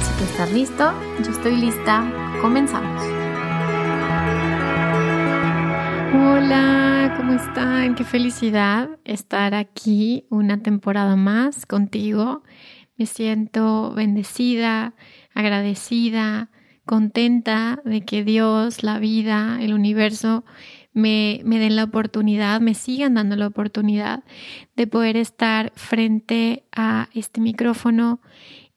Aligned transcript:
Si 0.00 0.18
tú 0.18 0.24
estás 0.24 0.52
listo, 0.52 0.92
yo 1.24 1.30
estoy 1.30 1.56
lista, 1.56 2.10
comenzamos. 2.40 3.02
Hola, 6.14 7.14
¿cómo 7.16 7.32
están? 7.32 7.94
Qué 7.94 8.04
felicidad 8.04 8.90
estar 9.04 9.54
aquí 9.54 10.26
una 10.30 10.62
temporada 10.62 11.16
más 11.16 11.66
contigo. 11.66 12.42
Me 12.96 13.06
siento 13.06 13.92
bendecida, 13.94 14.94
agradecida, 15.34 16.50
contenta 16.84 17.80
de 17.84 18.04
que 18.04 18.24
Dios, 18.24 18.82
la 18.82 18.98
vida, 18.98 19.58
el 19.60 19.74
universo 19.74 20.44
me, 20.92 21.40
me, 21.44 21.58
den 21.58 21.76
la 21.76 21.84
oportunidad, 21.84 22.60
me 22.60 22.74
sigan 22.74 23.14
dando 23.14 23.36
la 23.36 23.46
oportunidad 23.46 24.24
de 24.74 24.86
poder 24.86 25.16
estar 25.16 25.72
frente 25.76 26.64
a 26.72 27.08
este 27.14 27.40
micrófono 27.40 28.20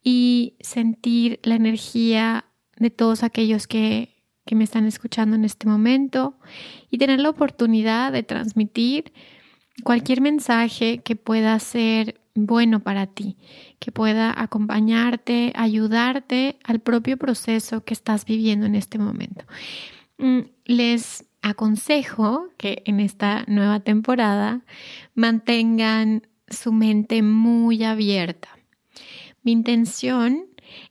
y 0.04 0.56
sentir 0.60 1.40
la 1.44 1.56
energía 1.56 2.46
de 2.78 2.90
todos 2.90 3.24
aquellos 3.24 3.68
que, 3.68 4.24
que 4.46 4.56
me 4.56 4.64
están 4.64 4.86
escuchando 4.86 5.36
en 5.36 5.46
este 5.46 5.68
momento 5.68 6.36
y 6.90 6.98
tener 6.98 7.20
la 7.20 7.30
oportunidad 7.30 8.12
de 8.12 8.24
transmitir 8.24 9.14
cualquier 9.84 10.22
mensaje 10.22 11.00
que 11.00 11.16
pueda 11.16 11.58
ser 11.60 12.22
bueno 12.34 12.80
para 12.80 13.08
ti, 13.08 13.38
que 13.80 13.92
pueda 13.92 14.34
acompañarte, 14.36 15.52
ayudarte 15.56 16.58
al 16.64 16.80
propio 16.80 17.18
proceso 17.18 17.84
que 17.84 17.94
estás 17.94 18.26
viviendo 18.26 18.66
en 18.66 18.76
este 18.76 18.98
momento. 18.98 19.46
Mm, 20.18 20.42
les 20.66 21.26
aconsejo 21.42 22.48
que 22.58 22.84
en 22.86 23.00
esta 23.00 23.44
nueva 23.48 23.80
temporada 23.80 24.62
mantengan 25.16 26.28
su 26.48 26.72
mente 26.72 27.22
muy 27.22 27.84
abierta 27.84 28.61
mi 29.44 29.52
intención 29.52 30.45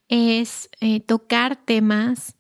es 0.08 0.68
eh, 0.80 1.00
tocar 1.00 1.56
temas 1.56 2.36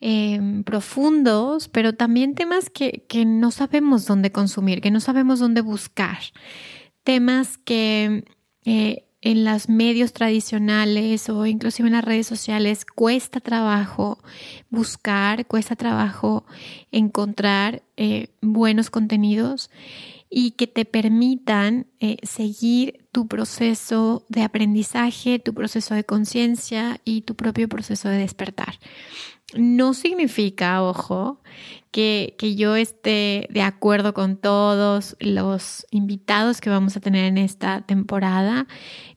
em, 0.00 0.64
profundos, 0.64 1.68
pero 1.68 1.94
también 1.94 2.34
temas 2.34 2.70
que, 2.70 3.04
no 3.26 3.50
sabemos 3.50 4.06
dónde 4.06 4.32
consumir, 4.32 4.80
que 4.80 4.90
no 4.90 5.00
sabemos 5.00 5.38
dónde 5.38 5.60
buscar. 5.60 6.18
Temas 7.02 7.58
que 7.58 8.24
eh, 8.64 9.04
en 9.24 9.44
los 9.44 9.70
medios 9.70 10.12
tradicionales 10.12 11.30
o 11.30 11.46
inclusive 11.46 11.88
en 11.88 11.94
las 11.94 12.04
redes 12.04 12.26
sociales 12.26 12.84
cuesta 12.84 13.40
trabajo 13.40 14.18
buscar, 14.68 15.46
cuesta 15.46 15.76
trabajo 15.76 16.44
encontrar 16.92 17.82
eh, 17.96 18.28
buenos 18.42 18.90
contenidos 18.90 19.70
y 20.36 20.50
que 20.50 20.66
te 20.66 20.84
permitan 20.84 21.86
eh, 22.00 22.16
seguir 22.24 23.06
tu 23.12 23.28
proceso 23.28 24.26
de 24.28 24.42
aprendizaje, 24.42 25.38
tu 25.38 25.54
proceso 25.54 25.94
de 25.94 26.02
conciencia 26.02 27.00
y 27.04 27.20
tu 27.20 27.36
propio 27.36 27.68
proceso 27.68 28.08
de 28.08 28.18
despertar. 28.18 28.80
No 29.54 29.94
significa, 29.94 30.82
ojo, 30.82 31.40
que, 31.92 32.34
que, 32.36 32.56
yo 32.56 32.74
esté 32.74 33.46
de 33.48 33.62
acuerdo 33.62 34.12
con 34.12 34.36
todos 34.36 35.16
los 35.20 35.86
invitados 35.92 36.60
que 36.60 36.68
vamos 36.68 36.96
a 36.96 37.00
tener 37.00 37.26
en 37.26 37.38
esta 37.38 37.82
temporada. 37.82 38.66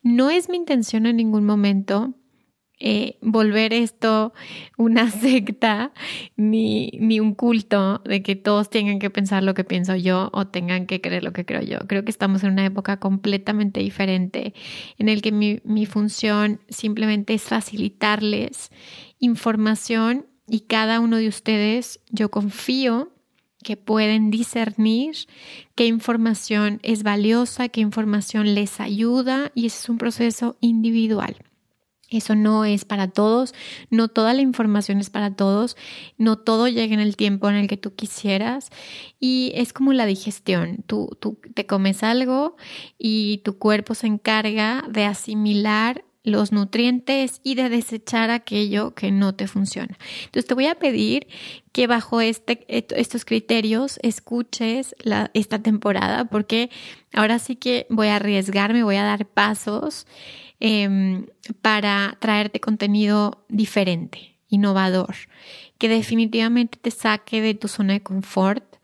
No 0.03 0.29
es 0.29 0.49
mi 0.49 0.57
intención 0.57 1.07
en 1.07 1.15
ningún 1.15 1.45
momento 1.45 2.13
eh, 2.79 3.17
volver 3.21 3.73
esto 3.73 4.33
una 4.77 5.09
secta 5.11 5.91
ni, 6.35 6.91
ni 6.99 7.19
un 7.19 7.33
culto 7.33 7.99
de 8.05 8.21
que 8.21 8.35
todos 8.35 8.69
tengan 8.69 8.99
que 8.99 9.09
pensar 9.09 9.43
lo 9.43 9.53
que 9.53 9.63
pienso 9.63 9.95
yo 9.95 10.29
o 10.33 10.47
tengan 10.47 10.85
que 10.85 11.01
creer 11.01 11.23
lo 11.23 11.33
que 11.33 11.45
creo 11.45 11.61
yo. 11.61 11.79
Creo 11.87 12.03
que 12.03 12.11
estamos 12.11 12.43
en 12.43 12.51
una 12.51 12.65
época 12.65 12.97
completamente 12.99 13.79
diferente 13.79 14.53
en 14.97 15.09
el 15.09 15.21
que 15.21 15.31
mi, 15.31 15.59
mi 15.63 15.85
función 15.85 16.61
simplemente 16.69 17.33
es 17.33 17.43
facilitarles 17.43 18.71
información 19.19 20.27
y 20.47 20.61
cada 20.61 20.99
uno 20.99 21.17
de 21.17 21.27
ustedes 21.27 21.99
yo 22.09 22.29
confío 22.29 23.11
que 23.63 23.75
pueden 23.75 24.29
discernir 24.29 25.15
qué 25.75 25.87
información 25.87 26.79
es 26.83 27.03
valiosa, 27.03 27.69
qué 27.69 27.81
información 27.81 28.55
les 28.55 28.79
ayuda 28.79 29.51
y 29.55 29.65
ese 29.65 29.79
es 29.79 29.89
un 29.89 29.97
proceso 29.97 30.57
individual. 30.61 31.35
Eso 32.09 32.35
no 32.35 32.63
es 32.63 32.85
para 32.85 33.09
todos, 33.09 33.53
no 33.89 34.07
toda 34.07 34.33
la 34.33 34.41
información 34.41 34.99
es 34.99 35.09
para 35.09 35.35
todos, 35.35 35.75
no 36.17 36.37
todo 36.37 36.69
llega 36.69 36.93
en 36.93 37.01
el 37.01 37.17
tiempo 37.17 37.49
en 37.49 37.55
el 37.55 37.67
que 37.67 37.75
tú 37.75 37.95
quisieras 37.95 38.69
y 39.19 39.51
es 39.55 39.73
como 39.73 39.91
la 39.91 40.05
digestión, 40.05 40.83
tú, 40.87 41.17
tú 41.19 41.37
te 41.53 41.65
comes 41.65 42.03
algo 42.03 42.55
y 42.97 43.39
tu 43.39 43.57
cuerpo 43.57 43.93
se 43.93 44.07
encarga 44.07 44.85
de 44.89 45.03
asimilar 45.03 46.05
los 46.27 46.51
nutrientes 46.51 47.39
y 47.41 47.55
de 47.55 47.69
desechar 47.69 48.31
aquello 48.31 48.93
que 48.93 49.11
no 49.11 49.33
te 49.33 49.47
funciona. 49.47 49.97
Entonces 50.25 50.45
te 50.45 50.53
voy 50.53 50.67
a 50.67 50.75
pedir 50.75 51.27
que 51.71 51.87
bajo 51.87 52.19
este, 52.19 52.65
estos 52.67 53.23
criterios 53.23 53.97
escuches 54.03 54.93
esta 55.33 55.59
temporada 55.59 56.25
porque 56.25 56.69
ahora 57.13 57.39
sí 57.39 57.55
que 57.55 57.87
voy 57.89 58.07
a 58.07 58.17
arriesgarme, 58.17 58.83
voy 58.83 58.97
a 58.97 59.03
dar 59.03 59.25
pasos 59.25 60.05
Em, 60.59 61.27
para 61.61 62.17
traerte 62.19 62.59
contenido 62.59 63.45
diferente, 63.47 64.39
innovador, 64.49 65.15
que 65.77 65.87
definitivamente 65.87 66.79
te 66.81 66.89
saque 66.89 67.41
de 67.41 67.53
tu 67.53 67.67
zona 67.67 67.93
de 67.93 68.01
confort 68.01 68.77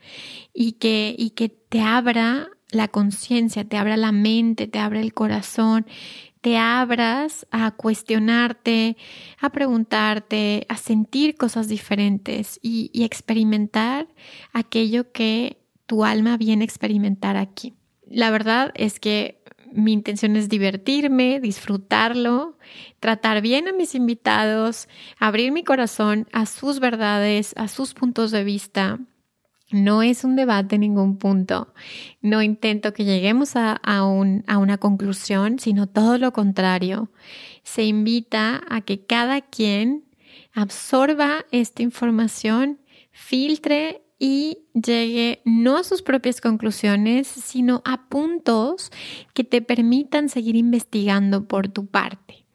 y 0.52 0.72
que, 0.72 1.16
y 1.18 1.30
que 1.30 1.48
te 1.48 1.80
abra 1.80 2.48
la 2.70 2.86
conciencia, 2.86 3.64
te 3.64 3.76
abra 3.76 3.96
la 3.96 4.12
mente, 4.12 4.68
te 4.68 4.78
abra 4.78 5.00
el 5.00 5.14
corazón, 5.14 5.84
te 6.40 6.58
abras 6.58 7.44
a 7.50 7.72
cuestionarte, 7.72 8.96
a 9.40 9.50
preguntarte, 9.50 10.66
a 10.68 10.76
sentir 10.76 11.36
cosas 11.36 11.66
diferentes 11.66 12.60
y, 12.62 12.90
y 12.92 13.02
experimentar 13.02 14.06
aquello 14.52 15.10
que 15.10 15.58
tu 15.86 16.04
alma 16.04 16.36
viene 16.36 16.62
a 16.62 16.66
experimentar 16.66 17.36
aquí. 17.36 17.74
La 18.06 18.30
verdad 18.30 18.70
es 18.76 19.00
que 19.00 19.42
mi 19.74 19.92
intención 19.92 20.36
es 20.36 20.48
divertirme, 20.48 21.40
disfrutarlo, 21.40 22.56
tratar 23.00 23.42
bien 23.42 23.68
a 23.68 23.72
mis 23.72 23.94
invitados, 23.94 24.88
abrir 25.18 25.52
mi 25.52 25.64
corazón 25.64 26.28
a 26.32 26.46
sus 26.46 26.78
verdades, 26.78 27.52
a 27.56 27.68
sus 27.68 27.92
puntos 27.92 28.30
de 28.30 28.44
vista. 28.44 29.00
No 29.72 30.02
es 30.02 30.22
un 30.22 30.36
debate 30.36 30.76
en 30.76 30.82
ningún 30.82 31.18
punto. 31.18 31.74
No 32.22 32.42
intento 32.42 32.92
que 32.92 33.04
lleguemos 33.04 33.56
a, 33.56 33.72
a, 33.72 34.04
una 34.04 34.78
conclusión, 34.78 35.58
sino 35.58 35.88
todo 35.88 36.18
lo 36.18 36.32
contrario. 36.32 37.10
Se 37.64 37.82
invita 37.82 38.62
a 38.68 38.82
que 38.82 39.04
cada 39.04 39.40
quien 39.40 40.04
absorba 40.52 41.44
esta 41.50 41.82
información, 41.82 42.78
filtre 43.10 44.03
y 44.18 44.58
llegue 44.72 45.42
no 45.44 45.76
a 45.76 45.84
sus 45.84 46.02
propias 46.02 46.40
conclusiones, 46.40 47.26
sino 47.26 47.82
a 47.84 48.08
puntos 48.08 48.90
que 49.32 49.44
te 49.44 49.60
permitan 49.60 50.28
seguir 50.28 50.56
investigando 50.56 51.46
por 51.46 51.68
tu 51.68 51.86
parte, 51.86 52.46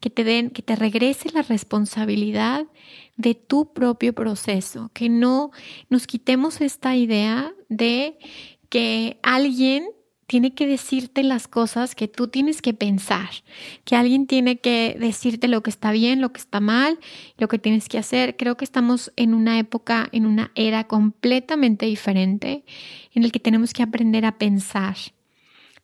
que 0.00 0.10
te 0.10 0.24
den, 0.24 0.50
que 0.50 0.62
te 0.62 0.76
regrese 0.76 1.30
la 1.32 1.42
responsabilidad 1.42 2.66
de 3.16 3.34
tu 3.34 3.72
propio 3.72 4.14
proceso, 4.14 4.90
que 4.92 5.08
no 5.08 5.50
nos 5.88 6.06
quitemos 6.06 6.60
esta 6.60 6.96
idea 6.96 7.54
de 7.68 8.18
que 8.68 9.18
alguien 9.22 9.88
tiene 10.26 10.54
que 10.54 10.66
decirte 10.66 11.22
las 11.22 11.46
cosas 11.46 11.94
que 11.94 12.08
tú 12.08 12.28
tienes 12.28 12.60
que 12.60 12.74
pensar, 12.74 13.30
que 13.84 13.94
alguien 13.94 14.26
tiene 14.26 14.58
que 14.58 14.96
decirte 14.98 15.46
lo 15.46 15.62
que 15.62 15.70
está 15.70 15.92
bien, 15.92 16.20
lo 16.20 16.32
que 16.32 16.40
está 16.40 16.60
mal, 16.60 16.98
lo 17.38 17.48
que 17.48 17.58
tienes 17.58 17.88
que 17.88 17.98
hacer. 17.98 18.36
Creo 18.36 18.56
que 18.56 18.64
estamos 18.64 19.12
en 19.16 19.34
una 19.34 19.58
época, 19.58 20.08
en 20.12 20.26
una 20.26 20.50
era 20.54 20.84
completamente 20.84 21.86
diferente 21.86 22.64
en 23.14 23.24
el 23.24 23.30
que 23.30 23.40
tenemos 23.40 23.72
que 23.72 23.84
aprender 23.84 24.24
a 24.24 24.38
pensar. 24.38 24.96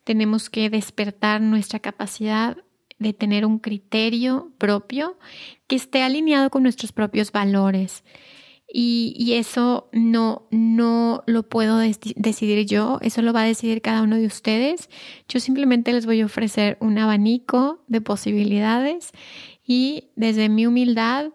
Tenemos 0.05 0.51
que 0.51 0.69
despertar 0.71 1.41
nuestra 1.41 1.79
capacidad 1.79 2.57
de 2.99 3.13
tener 3.13 3.47
un 3.47 3.59
criterio 3.59 4.51
propio 4.59 5.19
que 5.69 5.77
esté 5.77 6.03
alineado 6.03 6.51
con 6.51 6.65
nuestros 6.65 6.91
propios 6.91 7.31
valores. 7.31 8.03
Y, 8.75 9.35
eso 9.35 9.91
no, 9.93 10.47
no 10.51 11.25
lo 11.27 11.43
puedo 11.43 11.77
decidir 11.79 12.67
yo, 12.67 12.99
eso 13.03 13.21
lo 13.21 13.35
va 13.35 13.43
a 13.43 13.47
decidir 13.47 13.83
cada 13.83 14.03
uno 14.03 14.17
de 14.17 14.27
ustedes. 14.27 14.89
Yo 15.29 15.41
simplemente 15.41 15.93
les 15.93 16.07
voy 16.07 16.23
a 16.23 16.27
ofrecer 16.27 16.79
un 16.81 16.97
abanico 16.99 17.83
de 17.87 18.01
posibilidades 18.01 19.13
y 19.67 20.11
desde 20.17 20.49
mi 20.49 20.67
humildad 20.67 21.33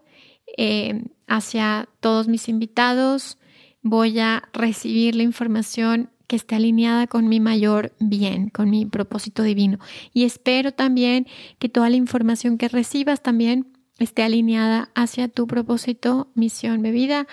eh, 0.57 1.03
hacia 1.27 1.87
todos 1.99 2.27
mis 2.27 2.49
invitados 2.49 3.37
voy 3.83 4.19
a 4.19 4.49
recibir 4.53 5.15
la 5.15 5.23
información 5.23 6.09
que 6.27 6.35
esté 6.35 6.55
alineada 6.55 7.07
con 7.07 7.27
mi 7.27 7.39
mayor 7.39 7.93
bien, 7.99 8.49
con 8.49 8.69
mi 8.69 8.85
propósito 8.85 9.43
divino. 9.43 9.79
Y 10.13 10.25
espero 10.25 10.73
también 10.73 11.27
que 11.59 11.69
toda 11.69 11.89
la 11.89 11.95
información 11.95 12.57
que 12.57 12.67
recibas 12.67 13.21
también 13.21 13.76
esté 13.99 14.23
alineada 14.23 14.89
hacia 14.95 15.27
tu 15.27 15.47
propósito, 15.47 16.29
misión 16.35 16.81
de 16.81 16.91
vida 16.91 17.27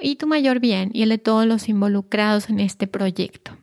y 0.00 0.16
tu 0.16 0.26
mayor 0.26 0.60
bien 0.60 0.90
y 0.92 1.02
el 1.02 1.10
de 1.10 1.18
todos 1.18 1.46
los 1.46 1.68
involucrados 1.68 2.50
en 2.50 2.60
este 2.60 2.86
proyecto. 2.86 3.56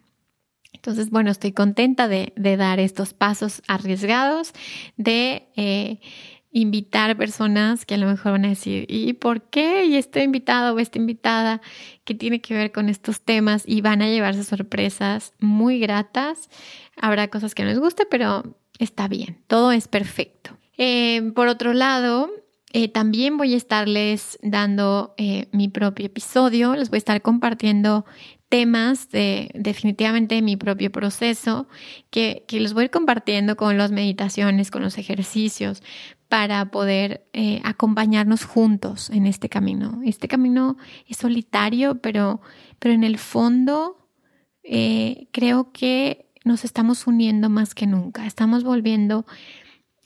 Entonces, 0.74 1.10
bueno, 1.10 1.32
estoy 1.32 1.52
contenta 1.52 2.08
de, 2.08 2.32
dar 2.36 2.80
estos 2.80 3.14
pasos 3.14 3.62
arriesgados, 3.68 4.54
de 4.96 5.50
eh, 5.58 6.00
invitar 6.52 7.18
personas 7.18 7.86
que 7.86 7.96
a 7.96 7.98
lo 7.98 8.08
mejor 8.08 8.34
van 8.34 8.46
a 8.46 8.50
decir, 8.50 8.86
¿y 8.88 9.14
por 9.14 9.42
qué? 9.50 9.86
Y 9.86 9.98
este 9.98 10.24
invitado 10.24 10.76
o 10.76 10.80
esta 10.80 10.98
invitada 10.98 11.62
que 12.06 12.16
tiene 12.16 12.42
que 12.42 12.54
ver 12.54 12.72
con 12.72 12.90
estos 12.90 13.22
temas 13.22 13.64
y 13.66 13.82
van 13.82 14.02
a 14.02 14.08
llevarse 14.08 14.44
sorpresas 14.44 15.34
muy 15.40 15.80
gratas. 15.80 16.50
Habrá 16.96 17.28
cosas 17.28 17.54
que 17.54 17.64
no 17.64 17.70
les 17.70 17.80
guste, 17.80 18.06
pero 18.10 18.58
está 18.80 19.08
bien, 19.08 19.44
todo 19.48 19.72
es 19.72 19.88
perfecto. 19.88 20.57
Eh, 20.78 21.32
por 21.36 21.48
otro 21.48 21.74
lado, 21.74 22.30
eh, 22.72 22.88
también 22.88 23.38
voy 23.38 23.54
a 23.54 23.58
estarles 23.58 24.38
dando 24.44 25.16
eh, 25.18 25.48
mi 25.52 25.68
propio 25.68 26.06
episodio, 26.06 26.76
les 26.76 26.90
voy 26.90 26.98
a 26.98 27.00
estar 27.00 27.22
compartiendo 27.22 28.06
temas 28.50 29.10
de 29.10 29.50
definitivamente 29.56 30.42
mi 30.42 30.56
propio 30.56 30.92
proceso 30.92 31.68
que, 32.12 32.46
que 32.48 32.62
los 32.62 32.74
voy 32.74 32.84
a 32.84 32.86
ir 32.86 32.92
compartiendo 32.92 33.58
con 33.58 33.78
las 33.78 33.92
meditaciones, 33.92 34.72
con 34.72 34.84
los 34.84 34.98
ejercicios 34.98 35.84
para 36.30 36.72
poder 36.72 37.26
acompañarnos 37.64 38.44
juntos 38.44 39.10
en 39.10 39.26
este 39.26 39.48
camino. 39.48 40.02
Este 40.06 40.28
camino 40.28 40.78
es 41.08 41.18
solitario, 41.18 42.02
pero, 42.02 42.42
pero 42.80 42.94
en 42.94 43.06
el 43.06 43.18
fondo 43.18 44.10
creo 45.32 45.72
que 45.72 46.30
nos 46.44 46.66
estamos 46.66 47.08
uniendo 47.08 47.50
más 47.50 47.74
que 47.74 47.88
nunca. 47.88 48.26
Estamos 48.26 48.66
volviendo 48.66 49.26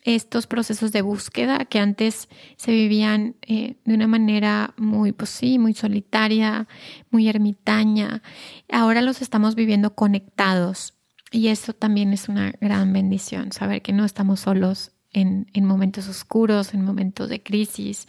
estos 0.03 0.47
procesos 0.47 0.91
de 0.91 1.01
búsqueda 1.01 1.65
que 1.65 1.79
antes 1.79 2.27
se 2.57 2.71
vivían 2.71 3.35
eh, 3.41 3.75
de 3.85 3.93
una 3.93 4.07
manera 4.07 4.73
muy, 4.77 5.11
pues 5.11 5.29
sí, 5.29 5.59
muy 5.59 5.73
solitaria, 5.73 6.67
muy 7.11 7.27
ermitaña. 7.27 8.23
Ahora 8.71 9.01
los 9.01 9.21
estamos 9.21 9.55
viviendo 9.55 9.93
conectados 9.93 10.95
y 11.31 11.47
eso 11.47 11.73
también 11.73 12.13
es 12.13 12.29
una 12.29 12.53
gran 12.59 12.93
bendición, 12.93 13.51
saber 13.51 13.81
que 13.81 13.93
no 13.93 14.03
estamos 14.05 14.41
solos 14.41 14.91
en, 15.13 15.47
en 15.53 15.65
momentos 15.65 16.07
oscuros, 16.07 16.73
en 16.73 16.83
momentos 16.83 17.29
de 17.29 17.43
crisis. 17.43 18.07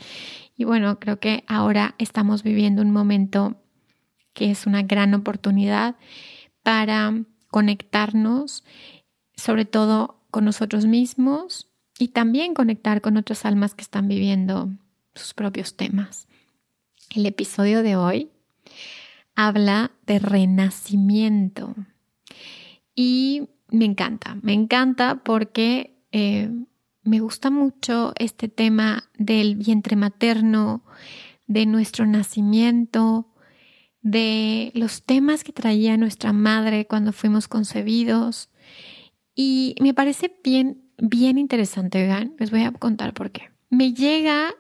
Y 0.57 0.65
bueno, 0.65 0.99
creo 0.99 1.21
que 1.21 1.45
ahora 1.47 1.95
estamos 1.99 2.43
viviendo 2.43 2.83
un 2.83 2.91
momento 2.91 3.57
que 4.33 4.51
es 4.51 4.67
una 4.67 4.83
gran 4.83 5.13
oportunidad 5.13 5.97
para 6.63 7.23
conectarnos, 7.51 8.65
sobre 9.37 9.67
todo 9.67 10.25
con 10.31 10.47
nosotros 10.47 10.87
mismos 10.87 11.72
y 12.03 12.09
también 12.09 12.53
conectar 12.53 13.01
con 13.01 13.17
otras 13.17 13.45
almas 13.45 13.77
que 13.77 13.83
están 13.83 14.09
viviendo 14.09 14.69
sus 15.15 15.35
propios 15.35 15.77
temas. 15.77 16.27
El 17.15 17.27
episodio 17.27 17.85
de 17.85 17.95
hoy 17.95 18.29
habla 19.37 19.93
de 20.05 20.19
renacimiento 20.19 21.77
y 22.97 23.51
me 23.69 23.85
encanta, 23.85 24.37
me 24.43 24.53
encanta 24.53 25.23
porque 25.23 26.03
eh, 26.11 26.51
me 27.05 27.21
gusta 27.21 27.51
mucho 27.51 28.15
este 28.19 28.49
tema 28.49 29.05
del 29.17 29.55
vientre 29.55 29.95
materno, 29.95 30.83
de 31.47 31.67
nuestro 31.67 32.05
nacimiento, 32.05 33.29
de 34.01 34.73
los 34.75 35.05
temas 35.05 35.45
que 35.45 35.53
traía 35.53 35.97
nuestra 35.97 36.33
madre 36.33 36.85
cuando 36.85 37.13
fuimos 37.13 37.47
concebidos. 37.47 38.49
Y 39.37 39.77
me 39.81 39.95
parece 39.95 40.35
bien 40.43 40.82
bien 41.03 41.37
interesante, 41.37 42.07
vean, 42.07 42.35
les 42.39 42.53
voy 42.53 42.63
a 42.63 42.71
contar 42.71 43.13
por 43.13 43.33
qué. 43.33 43.51
Me 43.71 43.93
llega 43.93 44.55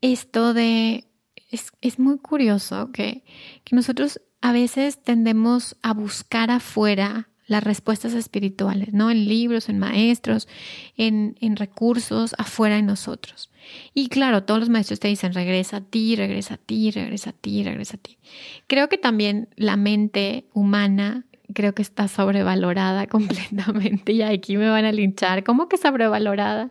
esto 0.00 0.54
de, 0.54 1.04
es, 1.50 1.98
muy 1.98 2.18
curioso 2.18 2.90
que, 2.92 3.24
que 3.62 3.76
nosotros 3.76 4.20
a 4.40 4.52
veces 4.52 5.02
tendemos 5.02 5.76
a 5.82 5.92
buscar 5.92 6.50
afuera 6.50 7.28
las 7.46 7.62
respuestas 7.62 8.14
espirituales, 8.14 8.92
¿no? 8.92 9.10
En 9.10 9.28
libros, 9.28 9.68
en 9.68 9.78
maestros, 9.78 10.48
en, 10.96 11.36
en, 11.40 11.56
recursos 11.56 12.34
afuera 12.38 12.76
de 12.76 12.82
nosotros. 12.82 13.50
Y 13.94 14.08
claro, 14.08 14.44
todos 14.44 14.60
los 14.60 14.68
maestros 14.68 14.98
te 14.98 15.08
dicen, 15.08 15.34
regresa 15.34 15.76
a 15.76 15.80
ti, 15.82 16.16
regresa 16.16 16.54
a 16.54 16.58
ti, 16.58 16.90
regresa 16.90 17.30
a 17.30 17.32
ti, 17.34 17.62
regresa 17.62 17.96
a 17.96 18.00
ti. 18.00 18.18
Creo 18.66 18.88
que 18.88 18.98
también 18.98 19.48
la 19.56 19.76
mente 19.76 20.48
humana 20.54 21.26
creo 21.54 21.74
que 21.74 21.82
está 21.82 22.08
sobrevalorada 22.08 23.06
completamente 23.08 24.12
y 24.12 24.22
aquí 24.22 24.56
me 24.56 24.68
van 24.68 24.84
a 24.84 24.92
linchar. 24.92 25.44
¿Cómo 25.44 25.68
que 25.68 25.76
sobrevalorada? 25.76 26.70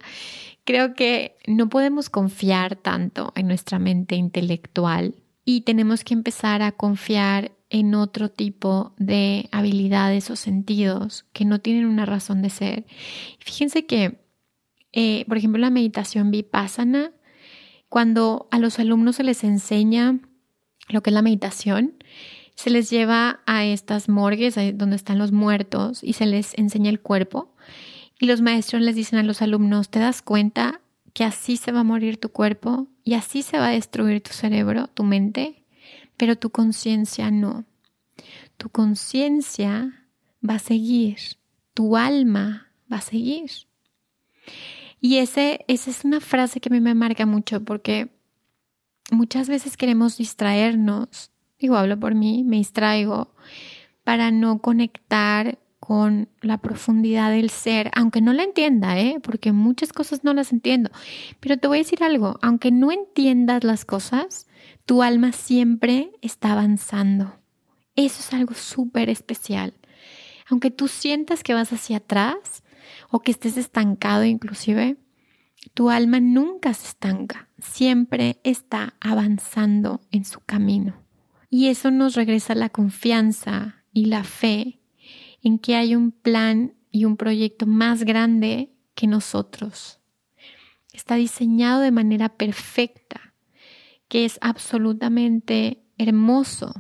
Creo 0.64 0.96
que 0.96 1.38
no 1.48 1.70
podemos 1.70 2.10
confiar 2.10 2.76
tanto 2.76 3.32
en 3.36 3.48
nuestra 3.48 3.78
mente 3.78 4.16
intelectual 4.16 5.16
y 5.46 5.62
tenemos 5.62 6.04
que 6.04 6.16
empezar 6.16 6.64
a 6.64 6.72
confiar 6.72 7.52
en 7.70 7.94
otro 7.94 8.30
tipo 8.30 8.94
de 8.98 9.48
habilidades 9.52 10.30
o 10.32 10.36
sentidos 10.36 11.26
que 11.34 11.46
no 11.46 11.60
tienen 11.60 11.86
una 11.86 12.06
razón 12.06 12.42
de 12.42 12.50
ser. 12.50 12.86
Fíjense 13.40 13.86
que, 13.86 14.20
eh, 14.92 15.26
por 15.28 15.38
ejemplo, 15.38 15.60
la 15.60 15.70
meditación 15.70 16.32
vipassana, 16.32 17.12
cuando 17.90 18.48
a 18.52 18.60
los 18.60 18.80
alumnos 18.80 19.18
se 19.18 19.24
les 19.24 19.44
enseña 19.44 20.20
lo 20.90 21.02
que 21.02 21.10
es 21.10 21.14
la 21.14 21.22
meditación, 21.22 21.94
se 22.56 22.70
les 22.70 22.90
lleva 22.90 23.42
a 23.46 23.66
estas 23.66 24.10
morgues 24.10 24.56
donde 24.74 24.96
están 24.96 25.20
los 25.20 25.32
muertos 25.32 26.04
y 26.04 26.14
se 26.14 26.26
les 26.26 26.58
enseña 26.58 26.90
el 26.90 27.02
cuerpo. 27.02 27.54
Y 28.20 28.28
los 28.28 28.42
maestros 28.42 28.82
les 28.82 28.96
dicen 28.96 29.20
a 29.20 29.24
los 29.24 29.42
alumnos, 29.42 29.90
¿te 29.90 30.00
das 30.00 30.22
cuenta 30.22 30.82
que 31.14 31.26
así 31.26 31.58
se 31.58 31.74
va 31.74 31.82
a 31.82 31.84
morir 31.84 32.18
tu 32.18 32.30
cuerpo 32.30 32.88
y 33.04 33.14
así 33.14 33.42
se 33.44 33.58
va 33.58 33.68
a 33.68 33.72
destruir 33.72 34.22
tu 34.22 34.32
cerebro, 34.32 34.88
tu 34.88 35.04
mente? 35.04 35.64
Pero 36.16 36.38
tu 36.38 36.50
conciencia 36.50 37.30
no. 37.30 37.66
Tu 38.58 38.70
conciencia 38.70 40.08
va 40.48 40.56
a 40.56 40.60
seguir, 40.60 41.18
tu 41.74 41.98
alma 41.98 42.72
va 42.92 42.98
a 42.98 43.02
seguir. 43.02 43.52
Y 45.02 45.18
ese, 45.18 45.66
esa 45.68 45.92
es 45.92 46.06
una 46.06 46.22
frase 46.22 46.62
que 46.62 46.70
a 46.70 46.72
mí 46.72 46.80
me 46.80 46.96
marca 46.96 47.26
mucho 47.26 47.64
porque 47.64 48.10
muchas 49.12 49.50
veces 49.50 49.76
queremos 49.76 50.18
distraernos 50.18 51.32
digo, 51.66 51.78
hablo 51.78 52.00
por 52.00 52.14
mí, 52.14 52.44
me 52.44 52.58
distraigo 52.58 53.34
para 54.04 54.30
no 54.30 54.60
conectar 54.60 55.58
con 55.80 56.30
la 56.42 56.60
profundidad 56.60 57.32
del 57.32 57.50
ser, 57.50 57.92
aunque 57.96 58.22
no 58.22 58.34
la 58.34 58.44
entienda, 58.44 59.00
¿eh? 59.00 59.20
porque 59.22 59.52
muchas 59.52 59.94
cosas 59.94 60.24
no 60.24 60.34
las 60.34 60.52
entiendo. 60.52 60.90
Pero 61.40 61.58
te 61.58 61.68
voy 61.68 61.78
a 61.78 61.82
decir 61.82 62.04
algo, 62.04 62.40
aunque 62.42 62.72
no 62.72 62.92
entiendas 62.92 63.64
las 63.64 63.84
cosas, 63.84 64.48
tu 64.86 65.02
alma 65.02 65.32
siempre 65.32 66.12
está 66.22 66.52
avanzando. 66.52 67.36
Eso 67.96 68.20
es 68.20 68.34
algo 68.34 68.54
súper 68.54 69.10
especial. 69.10 69.74
Aunque 70.50 70.70
tú 70.70 70.88
sientas 70.88 71.44
que 71.44 71.54
vas 71.54 71.74
hacia 71.74 71.98
atrás 71.98 72.64
o 73.10 73.22
que 73.22 73.32
estés 73.32 73.58
estancado 73.58 74.24
inclusive, 74.24 74.98
tu 75.74 75.90
alma 75.90 76.20
nunca 76.20 76.74
se 76.76 76.90
estanca, 76.90 77.50
siempre 77.60 78.40
está 78.44 78.96
avanzando 79.00 80.02
en 80.12 80.26
su 80.26 80.40
camino. 80.42 81.05
Y 81.50 81.68
eso 81.68 81.92
nos 81.92 82.16
regresa 82.16 82.56
la 82.56 82.70
confianza 82.70 83.84
y 83.94 84.06
la 84.06 84.24
fe 84.24 84.80
en 85.42 85.60
que 85.60 85.76
hay 85.76 85.96
un 85.96 86.12
plan 86.12 86.74
y 86.92 87.06
un 87.06 87.18
proyecto 87.18 87.68
más 87.68 88.04
grande 88.04 88.72
que 88.96 89.08
nosotros. 89.08 90.00
Está 90.94 91.16
diseñado 91.16 91.82
de 91.82 91.92
manera 91.92 92.30
perfecta, 92.30 93.34
que 94.08 94.26
es 94.26 94.38
absolutamente 94.42 95.84
hermoso 95.98 96.74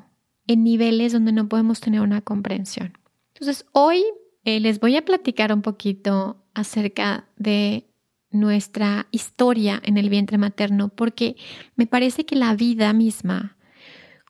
en 0.47 0.63
niveles 0.63 1.13
donde 1.13 1.31
no 1.31 1.49
podemos 1.49 1.79
tener 1.79 2.01
una 2.01 2.21
comprensión. 2.21 2.97
Entonces, 3.33 3.65
hoy 3.73 4.03
eh, 4.45 4.59
les 4.59 4.79
voy 4.79 4.95
a 4.95 5.03
platicar 5.03 5.51
un 5.51 5.61
poquito 5.61 6.43
acerca 6.53 7.27
de 7.35 7.89
nuestra 8.31 9.07
historia 9.11 9.81
en 9.83 9.97
el 9.97 10.09
vientre 10.09 10.37
materno, 10.37 10.89
porque 10.89 11.35
me 11.75 11.87
parece 11.87 12.25
que 12.25 12.35
la 12.35 12.55
vida 12.55 12.93
misma, 12.93 13.57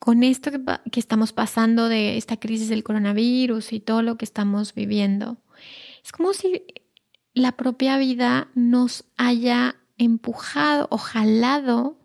con 0.00 0.22
esto 0.22 0.50
que, 0.90 1.00
estamos 1.00 1.32
pasando 1.32 1.88
de 1.88 2.16
esta 2.16 2.38
crisis 2.38 2.68
del 2.68 2.84
coronavirus 2.84 3.72
y 3.72 3.80
todo 3.80 4.02
lo 4.02 4.16
que 4.16 4.24
estamos 4.24 4.74
viviendo, 4.74 5.38
es 6.04 6.12
como 6.12 6.32
si 6.32 6.62
la 7.34 7.52
propia 7.52 7.98
vida 7.98 8.48
nos 8.54 9.04
haya 9.16 9.76
empujado 9.98 10.86
o 10.90 10.98
jalado 10.98 11.98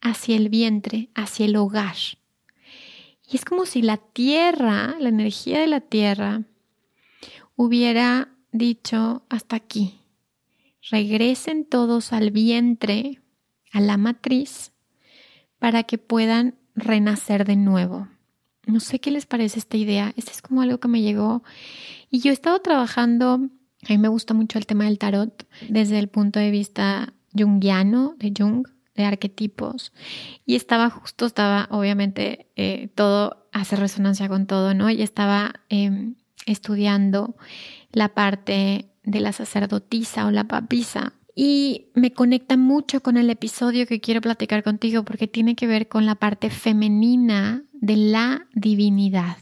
hacia 0.00 0.36
el 0.36 0.48
vientre, 0.48 1.08
hacia 1.14 1.46
el 1.46 1.56
hogar. 1.56 1.96
Y 3.28 3.36
es 3.36 3.44
como 3.44 3.64
si 3.64 3.82
la 3.82 3.96
tierra, 3.96 4.96
la 5.00 5.08
energía 5.08 5.60
de 5.60 5.66
la 5.66 5.80
tierra, 5.80 6.42
hubiera 7.56 8.28
dicho 8.52 9.24
hasta 9.28 9.56
aquí. 9.56 10.00
Regresen 10.90 11.64
todos 11.64 12.12
al 12.12 12.30
vientre, 12.30 13.22
a 13.72 13.80
la 13.80 13.96
matriz, 13.96 14.72
para 15.58 15.84
que 15.84 15.96
puedan 15.96 16.56
renacer 16.74 17.44
de 17.44 17.56
nuevo. 17.56 18.08
No 18.66 18.80
sé 18.80 18.98
qué 18.98 19.10
les 19.10 19.26
parece 19.26 19.58
esta 19.58 19.76
idea. 19.76 20.12
Este 20.16 20.32
es 20.32 20.42
como 20.42 20.62
algo 20.62 20.78
que 20.78 20.88
me 20.88 21.02
llegó. 21.02 21.42
Y 22.10 22.20
yo 22.20 22.30
he 22.30 22.34
estado 22.34 22.60
trabajando, 22.60 23.34
a 23.34 23.88
mí 23.88 23.98
me 23.98 24.08
gusta 24.08 24.34
mucho 24.34 24.58
el 24.58 24.66
tema 24.66 24.84
del 24.84 24.98
tarot 24.98 25.46
desde 25.68 25.98
el 25.98 26.08
punto 26.08 26.38
de 26.40 26.50
vista 26.50 27.12
jungiano, 27.36 28.14
de 28.18 28.32
Jung, 28.36 28.66
de 28.94 29.04
arquetipos. 29.04 29.92
Y 30.46 30.54
estaba 30.54 30.88
justo, 30.90 31.26
estaba 31.26 31.68
obviamente 31.70 32.50
eh, 32.56 32.88
todo 32.94 33.48
hace 33.52 33.76
resonancia 33.76 34.28
con 34.28 34.46
todo, 34.46 34.74
¿no? 34.74 34.90
Y 34.90 35.02
estaba 35.02 35.60
em, 35.68 36.14
estudiando 36.46 37.36
la 37.92 38.14
parte 38.14 38.90
de 39.02 39.20
la 39.20 39.32
sacerdotisa 39.32 40.26
o 40.26 40.30
la 40.30 40.44
papisa. 40.44 41.12
Y 41.34 41.88
me 41.94 42.12
conecta 42.12 42.56
mucho 42.56 43.02
con 43.02 43.16
el 43.16 43.28
episodio 43.28 43.86
que 43.86 44.00
quiero 44.00 44.20
platicar 44.20 44.62
contigo 44.62 45.04
porque 45.04 45.26
tiene 45.26 45.56
que 45.56 45.66
ver 45.66 45.88
con 45.88 46.06
la 46.06 46.14
parte 46.14 46.48
femenina 46.48 47.64
de 47.72 47.96
la 47.96 48.46
divinidad. 48.54 49.38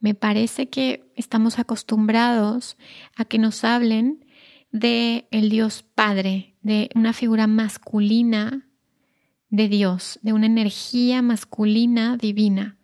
Me 0.00 0.14
parece 0.14 0.68
que 0.68 1.10
estamos 1.16 1.58
acostumbrados 1.58 2.76
a 3.16 3.24
que 3.24 3.38
nos 3.38 3.64
hablen 3.64 4.26
de 4.70 5.26
el 5.30 5.48
Dios 5.48 5.82
Padre, 5.82 6.56
de 6.60 6.90
una 6.94 7.14
figura 7.14 7.46
masculina 7.46 8.68
de 9.48 9.68
Dios, 9.68 10.18
de 10.22 10.32
una 10.34 10.46
energía 10.46 11.22
masculina 11.22 12.18
divina. 12.18 12.76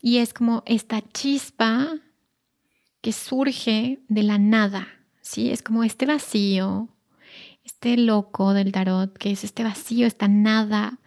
Y 0.00 0.18
es 0.18 0.32
como 0.32 0.62
esta 0.66 1.02
chispa 1.02 1.92
que 3.02 3.12
surge 3.12 4.00
de 4.08 4.22
la 4.22 4.38
nada, 4.38 4.88
¿sí? 5.20 5.50
Es 5.50 5.62
como 5.62 5.84
este 5.84 6.06
vacío, 6.06 6.95
este 7.76 7.98
loco 7.98 8.54
del 8.54 8.72
tarot, 8.72 9.18
que 9.18 9.32
es 9.32 9.44
este 9.44 9.62
vacío, 9.62 10.06
esta 10.06 10.28
nada, 10.28 10.98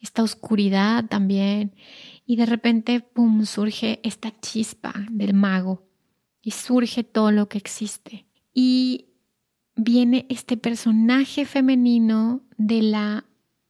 esta 0.00 0.22
oscuridad 0.22 1.06
también. 1.06 1.74
Y 2.26 2.36
de 2.36 2.44
repente, 2.44 3.00
¡pum!, 3.00 3.46
surge 3.46 4.00
esta 4.02 4.30
chispa 4.38 4.92
del 5.10 5.32
mago 5.32 5.88
y 6.42 6.50
surge 6.50 7.04
todo 7.04 7.32
lo 7.32 7.48
que 7.48 7.56
existe. 7.56 8.26
Y 8.52 9.06
viene 9.76 10.26
este 10.28 10.58
personaje 10.58 11.46
femenino 11.46 12.42
de 12.58 12.82
la 12.82 13.24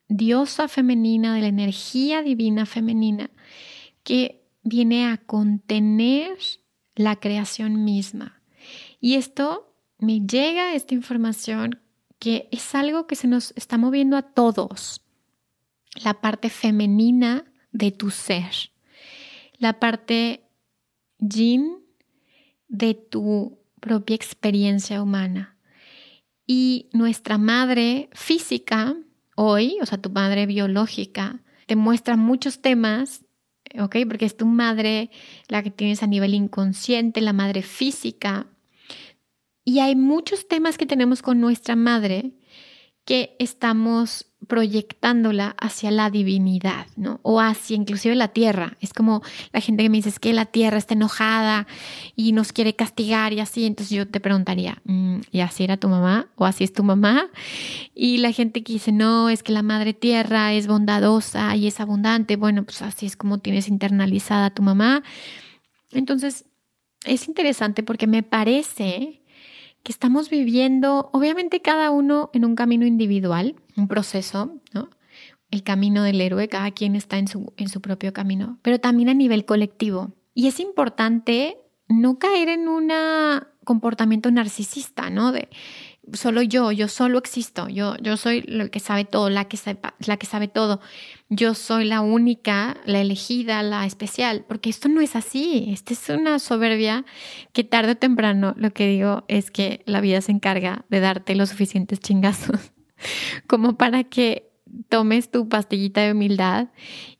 diosa 0.08 0.66
femenina, 0.66 1.32
de 1.34 1.42
la 1.42 1.46
energía 1.46 2.20
divina 2.22 2.66
femenina, 2.66 3.30
que 4.02 4.42
viene 4.64 5.06
a 5.06 5.18
contener 5.18 6.36
la 6.96 7.14
creación 7.14 7.84
misma. 7.84 8.42
Y 9.00 9.14
esto 9.14 9.72
me 9.98 10.26
llega, 10.26 10.74
esta 10.74 10.94
información, 10.94 11.80
que 12.20 12.48
es 12.52 12.76
algo 12.76 13.08
que 13.08 13.16
se 13.16 13.26
nos 13.26 13.52
está 13.56 13.78
moviendo 13.78 14.16
a 14.16 14.22
todos. 14.22 15.02
La 16.04 16.20
parte 16.20 16.50
femenina 16.50 17.44
de 17.72 17.90
tu 17.90 18.10
ser. 18.10 18.70
La 19.58 19.80
parte 19.80 20.44
yin 21.18 21.78
de 22.68 22.94
tu 22.94 23.58
propia 23.80 24.14
experiencia 24.14 25.02
humana. 25.02 25.56
Y 26.46 26.88
nuestra 26.92 27.38
madre 27.38 28.08
física 28.12 28.96
hoy, 29.34 29.78
o 29.80 29.86
sea, 29.86 29.98
tu 29.98 30.10
madre 30.10 30.46
biológica, 30.46 31.40
te 31.66 31.76
muestra 31.76 32.16
muchos 32.16 32.60
temas, 32.60 33.24
¿ok? 33.78 33.96
Porque 34.06 34.26
es 34.26 34.36
tu 34.36 34.44
madre 34.44 35.10
la 35.48 35.62
que 35.62 35.70
tienes 35.70 36.02
a 36.02 36.06
nivel 36.06 36.34
inconsciente, 36.34 37.20
la 37.22 37.32
madre 37.32 37.62
física. 37.62 38.46
Y 39.70 39.78
hay 39.78 39.94
muchos 39.94 40.48
temas 40.48 40.76
que 40.76 40.84
tenemos 40.84 41.22
con 41.22 41.40
nuestra 41.40 41.76
madre 41.76 42.32
que 43.04 43.36
estamos 43.38 44.26
proyectándola 44.48 45.54
hacia 45.60 45.92
la 45.92 46.10
divinidad, 46.10 46.88
¿no? 46.96 47.20
O 47.22 47.40
hacia 47.40 47.76
inclusive 47.76 48.16
la 48.16 48.26
tierra. 48.26 48.76
Es 48.80 48.92
como 48.92 49.22
la 49.52 49.60
gente 49.60 49.84
que 49.84 49.88
me 49.88 49.98
dice 49.98 50.12
que 50.20 50.32
la 50.32 50.46
tierra 50.46 50.76
está 50.76 50.94
enojada 50.94 51.68
y 52.16 52.32
nos 52.32 52.52
quiere 52.52 52.74
castigar 52.74 53.32
y 53.32 53.38
así. 53.38 53.64
Entonces 53.64 53.96
yo 53.96 54.08
te 54.08 54.18
preguntaría, 54.18 54.82
mm, 54.86 55.20
¿y 55.30 55.38
así 55.38 55.62
era 55.62 55.76
tu 55.76 55.86
mamá? 55.86 56.26
¿O 56.34 56.46
así 56.46 56.64
es 56.64 56.72
tu 56.72 56.82
mamá? 56.82 57.30
Y 57.94 58.18
la 58.18 58.32
gente 58.32 58.64
que 58.64 58.72
dice, 58.72 58.90
no, 58.90 59.30
es 59.30 59.44
que 59.44 59.52
la 59.52 59.62
madre 59.62 59.94
tierra 59.94 60.52
es 60.52 60.66
bondadosa 60.66 61.54
y 61.54 61.68
es 61.68 61.78
abundante. 61.78 62.34
Bueno, 62.34 62.64
pues 62.64 62.82
así 62.82 63.06
es 63.06 63.16
como 63.16 63.38
tienes 63.38 63.68
internalizada 63.68 64.50
tu 64.50 64.62
mamá. 64.62 65.04
Entonces, 65.92 66.44
es 67.04 67.28
interesante 67.28 67.84
porque 67.84 68.08
me 68.08 68.24
parece 68.24 69.20
que 69.82 69.92
estamos 69.92 70.30
viviendo, 70.30 71.10
obviamente 71.12 71.62
cada 71.62 71.90
uno 71.90 72.30
en 72.32 72.44
un 72.44 72.54
camino 72.54 72.86
individual, 72.86 73.56
un 73.76 73.88
proceso, 73.88 74.60
¿no? 74.72 74.90
El 75.50 75.62
camino 75.62 76.02
del 76.02 76.20
héroe, 76.20 76.48
cada 76.48 76.70
quien 76.70 76.94
está 76.94 77.18
en 77.18 77.26
su, 77.26 77.52
en 77.56 77.68
su 77.68 77.80
propio 77.80 78.12
camino, 78.12 78.58
pero 78.62 78.78
también 78.78 79.08
a 79.08 79.14
nivel 79.14 79.44
colectivo. 79.44 80.12
Y 80.34 80.46
es 80.46 80.60
importante 80.60 81.58
no 81.88 82.18
caer 82.18 82.48
en 82.48 82.68
un 82.68 82.92
comportamiento 83.64 84.30
narcisista, 84.30 85.10
¿no? 85.10 85.32
De 85.32 85.48
solo 86.12 86.42
yo, 86.42 86.72
yo 86.72 86.88
solo 86.88 87.18
existo, 87.18 87.68
yo, 87.68 87.96
yo 87.98 88.16
soy 88.16 88.44
el 88.46 88.70
que 88.70 88.80
sabe 88.80 89.04
todo, 89.04 89.30
la 89.30 89.46
que, 89.46 89.58
la 90.06 90.16
que 90.16 90.26
sabe 90.26 90.48
todo, 90.48 90.80
yo 91.28 91.54
soy 91.54 91.84
la 91.84 92.00
única, 92.00 92.76
la 92.84 93.00
elegida, 93.00 93.62
la 93.62 93.86
especial, 93.86 94.44
porque 94.48 94.70
esto 94.70 94.88
no 94.88 95.00
es 95.00 95.16
así, 95.16 95.68
esta 95.72 95.92
es 95.92 96.08
una 96.08 96.38
soberbia 96.38 97.04
que 97.52 97.64
tarde 97.64 97.92
o 97.92 97.96
temprano 97.96 98.54
lo 98.56 98.72
que 98.72 98.86
digo 98.86 99.24
es 99.28 99.50
que 99.50 99.82
la 99.86 100.00
vida 100.00 100.20
se 100.20 100.32
encarga 100.32 100.84
de 100.88 101.00
darte 101.00 101.34
los 101.34 101.50
suficientes 101.50 102.00
chingazos 102.00 102.72
como 103.46 103.76
para 103.76 104.04
que 104.04 104.49
tomes 104.88 105.30
tu 105.30 105.48
pastillita 105.48 106.02
de 106.02 106.12
humildad 106.12 106.68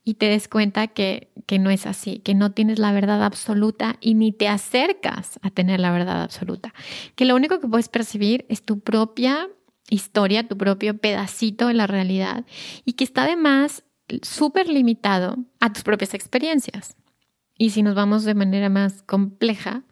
y 0.04 0.14
te 0.14 0.26
des 0.26 0.48
cuenta 0.48 0.88
que, 0.88 1.32
que, 1.46 1.58
no 1.58 1.70
es 1.70 1.86
así, 1.86 2.18
que 2.20 2.34
no 2.34 2.52
tienes 2.52 2.78
la 2.78 2.92
verdad 2.92 3.24
absoluta 3.24 3.96
y 4.00 4.14
ni 4.14 4.32
te 4.32 4.48
acercas 4.48 5.38
a 5.42 5.50
tener 5.50 5.80
la 5.80 5.92
verdad 5.92 6.22
absoluta, 6.22 6.74
que 7.14 7.24
lo 7.24 7.36
único 7.36 7.60
que 7.60 7.68
puedes 7.68 7.88
percibir 7.88 8.46
es 8.48 8.62
tu 8.62 8.80
propia 8.80 9.48
historia, 9.90 10.46
tu 10.46 10.56
propio 10.56 10.96
pedacito 10.98 11.66
de 11.66 11.74
la 11.74 11.86
realidad 11.86 12.44
y 12.84 12.94
que 12.94 13.04
está 13.04 13.24
además 13.24 13.84
súper 14.22 14.68
limitado 14.68 15.36
a 15.60 15.72
tus 15.72 15.82
propias 15.82 16.14
experiencias. 16.14 16.96
Y 17.56 17.70
si 17.70 17.82
nos 17.82 17.94
vamos 17.94 18.24
de 18.24 18.34
manera 18.34 18.68
más 18.68 19.02
compleja, 19.02 19.84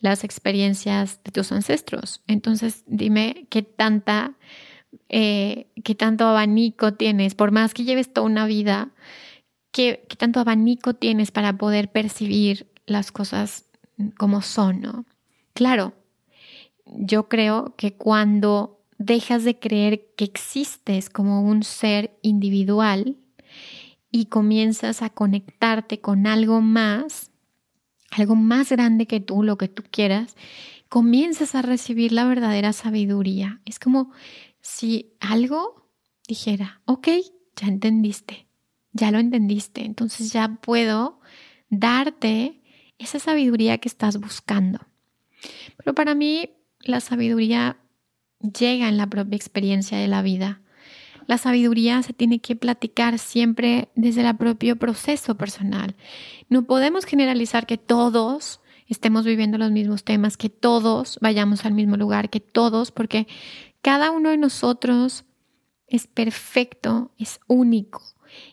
las 0.00 0.24
experiencias 0.24 1.20
de 1.24 1.32
tus 1.32 1.50
ancestros. 1.52 2.22
Entonces, 2.26 2.84
dime 2.86 3.46
qué 3.50 3.62
tanta 3.62 4.36
eh, 5.08 5.68
qué 5.84 5.94
tanto 5.94 6.26
abanico 6.26 6.94
tienes, 6.94 7.34
por 7.34 7.50
más 7.50 7.74
que 7.74 7.84
lleves 7.84 8.12
toda 8.12 8.26
una 8.26 8.46
vida, 8.46 8.90
qué, 9.72 10.04
qué 10.08 10.16
tanto 10.16 10.40
abanico 10.40 10.94
tienes 10.94 11.30
para 11.30 11.56
poder 11.56 11.90
percibir 11.90 12.70
las 12.86 13.12
cosas 13.12 13.64
como 14.16 14.42
son, 14.42 14.80
¿no? 14.80 15.04
Claro, 15.54 15.94
yo 16.86 17.28
creo 17.28 17.74
que 17.76 17.94
cuando 17.94 18.80
dejas 18.98 19.44
de 19.44 19.58
creer 19.58 20.06
que 20.16 20.24
existes 20.24 21.10
como 21.10 21.42
un 21.42 21.62
ser 21.62 22.18
individual 22.22 23.16
y 24.10 24.26
comienzas 24.26 25.02
a 25.02 25.10
conectarte 25.10 26.00
con 26.00 26.26
algo 26.26 26.60
más, 26.60 27.30
algo 28.10 28.34
más 28.34 28.70
grande 28.70 29.06
que 29.06 29.20
tú, 29.20 29.42
lo 29.42 29.58
que 29.58 29.68
tú 29.68 29.82
quieras, 29.90 30.36
comienzas 30.88 31.54
a 31.54 31.62
recibir 31.62 32.12
la 32.12 32.24
verdadera 32.24 32.72
sabiduría. 32.72 33.60
Es 33.64 33.78
como 33.78 34.10
si 34.68 35.16
algo 35.18 35.88
dijera, 36.28 36.82
ok, 36.84 37.08
ya 37.56 37.68
entendiste, 37.68 38.46
ya 38.92 39.10
lo 39.10 39.18
entendiste, 39.18 39.84
entonces 39.84 40.30
ya 40.30 40.58
puedo 40.60 41.20
darte 41.70 42.60
esa 42.98 43.18
sabiduría 43.18 43.78
que 43.78 43.88
estás 43.88 44.20
buscando. 44.20 44.80
Pero 45.78 45.94
para 45.94 46.14
mí 46.14 46.50
la 46.80 47.00
sabiduría 47.00 47.78
llega 48.40 48.88
en 48.88 48.98
la 48.98 49.06
propia 49.06 49.36
experiencia 49.36 49.96
de 49.96 50.06
la 50.06 50.20
vida. 50.20 50.60
La 51.26 51.38
sabiduría 51.38 52.02
se 52.02 52.12
tiene 52.12 52.40
que 52.40 52.54
platicar 52.54 53.18
siempre 53.18 53.88
desde 53.94 54.20
el 54.20 54.36
propio 54.36 54.76
proceso 54.76 55.36
personal. 55.36 55.96
No 56.50 56.64
podemos 56.64 57.06
generalizar 57.06 57.66
que 57.66 57.78
todos 57.78 58.60
estemos 58.88 59.24
viviendo 59.24 59.58
los 59.58 59.70
mismos 59.70 60.04
temas, 60.04 60.36
que 60.36 60.48
todos 60.48 61.18
vayamos 61.20 61.64
al 61.64 61.74
mismo 61.74 61.96
lugar, 61.96 62.30
que 62.30 62.40
todos, 62.40 62.90
porque 62.90 63.26
cada 63.82 64.10
uno 64.10 64.30
de 64.30 64.38
nosotros 64.38 65.24
es 65.86 66.06
perfecto, 66.06 67.12
es 67.18 67.40
único 67.46 68.02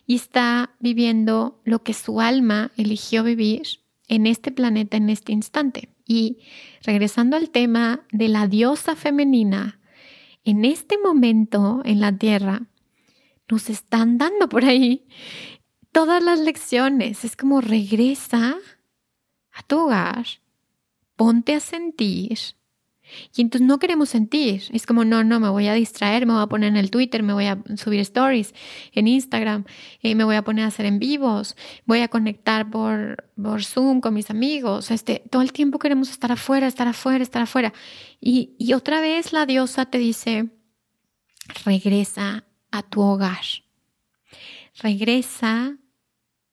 y 0.06 0.16
está 0.16 0.74
viviendo 0.80 1.60
lo 1.64 1.82
que 1.82 1.94
su 1.94 2.20
alma 2.20 2.70
eligió 2.76 3.22
vivir 3.22 3.80
en 4.08 4.26
este 4.26 4.50
planeta, 4.50 4.96
en 4.96 5.10
este 5.10 5.32
instante. 5.32 5.90
Y 6.06 6.38
regresando 6.82 7.36
al 7.36 7.50
tema 7.50 8.06
de 8.12 8.28
la 8.28 8.46
diosa 8.46 8.94
femenina, 8.96 9.80
en 10.44 10.64
este 10.64 10.96
momento 10.98 11.82
en 11.84 12.00
la 12.00 12.16
Tierra, 12.16 12.62
nos 13.50 13.68
están 13.68 14.16
dando 14.18 14.48
por 14.48 14.64
ahí 14.64 15.06
todas 15.92 16.22
las 16.22 16.38
lecciones. 16.38 17.24
Es 17.24 17.36
como 17.36 17.60
regresa 17.60 18.56
a 19.52 19.62
tu 19.64 19.80
hogar, 19.80 20.26
ponte 21.16 21.54
a 21.54 21.60
sentir. 21.60 22.38
Y 23.36 23.42
entonces 23.42 23.66
no 23.66 23.78
queremos 23.78 24.08
sentir. 24.08 24.64
Es 24.72 24.86
como, 24.86 25.04
no, 25.04 25.24
no, 25.24 25.40
me 25.40 25.48
voy 25.48 25.68
a 25.68 25.74
distraer, 25.74 26.26
me 26.26 26.32
voy 26.32 26.42
a 26.42 26.46
poner 26.46 26.70
en 26.70 26.76
el 26.76 26.90
Twitter, 26.90 27.22
me 27.22 27.32
voy 27.32 27.46
a 27.46 27.62
subir 27.76 28.00
stories 28.00 28.54
en 28.92 29.06
Instagram, 29.06 29.64
eh, 30.02 30.14
me 30.14 30.24
voy 30.24 30.36
a 30.36 30.42
poner 30.42 30.64
a 30.64 30.68
hacer 30.68 30.86
en 30.86 30.98
vivos, 30.98 31.56
voy 31.84 32.00
a 32.00 32.08
conectar 32.08 32.70
por, 32.70 33.30
por 33.40 33.64
Zoom 33.64 34.00
con 34.00 34.14
mis 34.14 34.30
amigos. 34.30 34.90
Este, 34.90 35.22
todo 35.30 35.42
el 35.42 35.52
tiempo 35.52 35.78
queremos 35.78 36.10
estar 36.10 36.32
afuera, 36.32 36.66
estar 36.66 36.88
afuera, 36.88 37.22
estar 37.22 37.42
afuera. 37.42 37.72
Y, 38.20 38.54
y 38.58 38.72
otra 38.72 39.00
vez 39.00 39.32
la 39.32 39.46
diosa 39.46 39.86
te 39.86 39.98
dice, 39.98 40.50
regresa 41.64 42.44
a 42.70 42.82
tu 42.82 43.00
hogar. 43.00 43.44
Regresa 44.82 45.78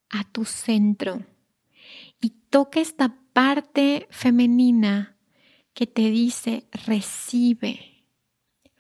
a 0.10 0.24
tu 0.32 0.46
centro 0.46 1.26
y 2.22 2.30
toca 2.50 2.80
esta 2.80 3.18
parte 3.34 4.08
femenina 4.12 5.13
que 5.74 5.88
te 5.88 6.10
dice 6.10 6.68
recibe, 6.86 8.06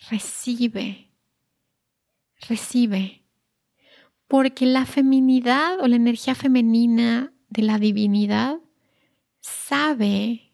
recibe, 0.10 1.12
recibe. 2.48 3.24
Porque 4.28 4.66
la 4.66 4.86
feminidad 4.86 5.80
o 5.80 5.88
la 5.88 5.96
energía 5.96 6.36
femenina 6.36 7.34
de 7.50 7.62
la 7.62 7.78
divinidad 7.78 8.60
sabe 9.42 10.54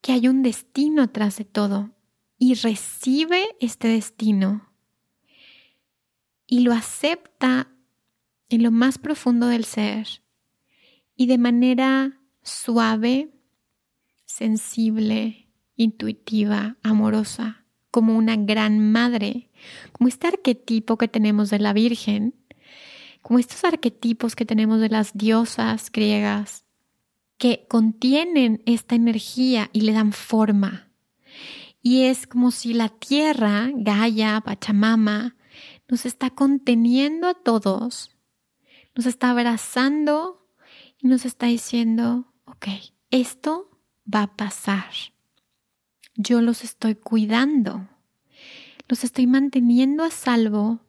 que 0.00 0.12
hay 0.12 0.28
un 0.28 0.42
destino 0.42 1.02
atrás 1.02 1.36
de 1.36 1.44
todo 1.44 1.90
y 2.38 2.54
recibe 2.54 3.56
este 3.60 3.88
destino 3.88 4.72
y 6.46 6.60
lo 6.60 6.72
acepta 6.72 7.70
en 8.48 8.64
lo 8.64 8.72
más 8.72 8.98
profundo 8.98 9.46
del 9.46 9.64
ser 9.64 10.22
y 11.14 11.26
de 11.26 11.38
manera 11.38 12.20
suave, 12.42 13.30
sensible, 14.24 15.39
intuitiva, 15.82 16.76
amorosa, 16.82 17.64
como 17.90 18.16
una 18.16 18.36
gran 18.36 18.92
madre, 18.92 19.48
como 19.92 20.08
este 20.08 20.26
arquetipo 20.26 20.98
que 20.98 21.08
tenemos 21.08 21.48
de 21.48 21.58
la 21.58 21.72
Virgen, 21.72 22.34
como 23.22 23.38
estos 23.38 23.64
arquetipos 23.64 24.36
que 24.36 24.44
tenemos 24.44 24.80
de 24.80 24.90
las 24.90 25.14
diosas 25.14 25.90
griegas, 25.90 26.64
que 27.38 27.66
contienen 27.68 28.62
esta 28.66 28.94
energía 28.94 29.70
y 29.72 29.80
le 29.80 29.92
dan 29.92 30.12
forma. 30.12 30.90
Y 31.82 32.02
es 32.02 32.26
como 32.26 32.50
si 32.50 32.74
la 32.74 32.90
tierra, 32.90 33.70
Gaia, 33.74 34.42
Pachamama, 34.42 35.36
nos 35.88 36.04
está 36.04 36.28
conteniendo 36.28 37.26
a 37.26 37.34
todos, 37.34 38.14
nos 38.94 39.06
está 39.06 39.30
abrazando 39.30 40.46
y 40.98 41.08
nos 41.08 41.24
está 41.24 41.46
diciendo, 41.46 42.26
ok, 42.44 42.66
esto 43.10 43.70
va 44.06 44.24
a 44.24 44.36
pasar. 44.36 44.92
Yo 46.22 46.42
los 46.42 46.64
estoy 46.64 46.96
cuidando, 46.96 47.88
los 48.88 49.04
estoy 49.04 49.26
manteniendo 49.26 50.04
a 50.04 50.10
salvo 50.10 50.80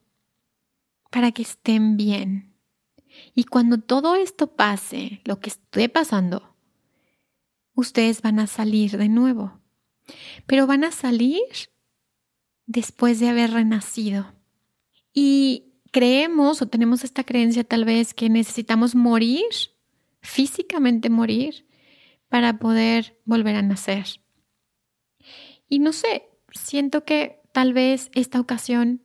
para 1.10 1.32
que 1.32 1.42
estén 1.42 1.96
bien. 1.96 2.54
Y 3.34 3.46
cuando 3.46 3.78
todo 3.78 4.16
esto 4.16 4.48
pase, 4.58 5.22
lo 5.24 5.40
que 5.40 5.50
esté 5.50 5.88
pasando, 5.88 6.54
ustedes 7.76 8.22
van 8.22 8.40
a 8.40 8.48
salir 8.48 8.98
de 8.98 9.08
nuevo. 9.08 9.62
Pero 10.48 10.68
van 10.68 10.84
a 10.84 10.92
salir 10.92 11.40
después 12.66 13.22
de 13.22 13.30
haber 13.30 13.52
renacido. 13.52 14.34
Y 15.14 15.76
creemos 15.92 16.62
o 16.62 16.68
tenemos 16.68 17.06
esta 17.06 17.24
creencia 17.24 17.64
tal 17.64 17.86
vez 17.86 18.14
que 18.14 18.30
necesitamos 18.30 18.96
morir, 18.96 19.46
físicamente 20.20 21.10
morir, 21.10 21.66
para 22.28 22.60
poder 22.60 23.18
volver 23.24 23.56
a 23.56 23.62
nacer. 23.62 24.20
Y 25.72 25.80
no 25.80 25.94
sé, 25.94 26.28
siento 26.52 27.06
que 27.06 27.40
tal 27.54 27.72
vez 27.72 28.12
esta 28.14 28.42
ocasión 28.42 29.02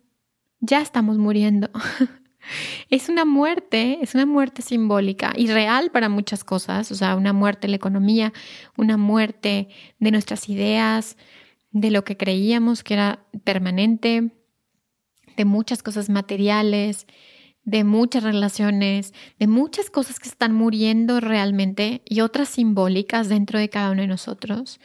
ya 0.58 0.80
estamos 0.80 1.16
muriendo. 1.16 1.70
es 2.90 3.08
una 3.08 3.24
muerte, 3.24 4.00
es 4.02 4.16
una 4.16 4.26
muerte 4.26 4.62
simbólica 4.62 5.32
y 5.36 5.46
real 5.46 5.92
para 5.92 6.08
muchas 6.08 6.42
cosas, 6.42 6.90
o 6.90 6.96
sea, 6.96 7.14
una 7.14 7.32
muerte 7.32 7.68
de 7.68 7.70
la 7.70 7.76
economía, 7.76 8.32
una 8.76 8.96
muerte 8.96 9.68
de 10.00 10.10
nuestras 10.10 10.48
ideas, 10.48 11.16
de 11.70 11.92
lo 11.92 12.02
que 12.02 12.16
creíamos 12.16 12.82
que 12.82 12.94
era 12.94 13.24
permanente, 13.44 14.32
de 15.36 15.44
muchas 15.44 15.84
cosas 15.84 16.10
materiales, 16.10 17.06
de 17.62 17.84
muchas 17.84 18.24
relaciones, 18.24 19.14
de 19.38 19.46
muchas 19.46 19.88
cosas 19.90 20.18
que 20.18 20.28
están 20.28 20.52
muriendo 20.52 21.20
realmente 21.20 22.02
y 22.04 22.22
otras 22.22 22.48
simbólicas 22.48 23.28
dentro 23.28 23.60
de 23.60 23.68
cada 23.68 23.92
uno 23.92 24.02
de 24.02 24.08
nosotros. 24.08 24.80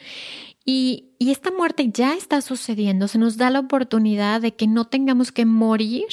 Y, 0.66 1.08
esta 1.20 1.52
muerte 1.52 1.90
ya 1.94 2.16
está 2.16 2.42
sucediendo, 2.42 3.08
se 3.08 3.18
nos 3.18 3.38
da 3.38 3.50
la 3.50 3.60
oportunidad 3.60 4.42
de 4.42 4.56
que 4.56 4.68
no 4.68 4.88
tengamos 4.88 5.32
que 5.32 5.46
morir 5.46 6.08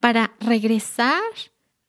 para 0.00 0.34
regresar 0.40 1.22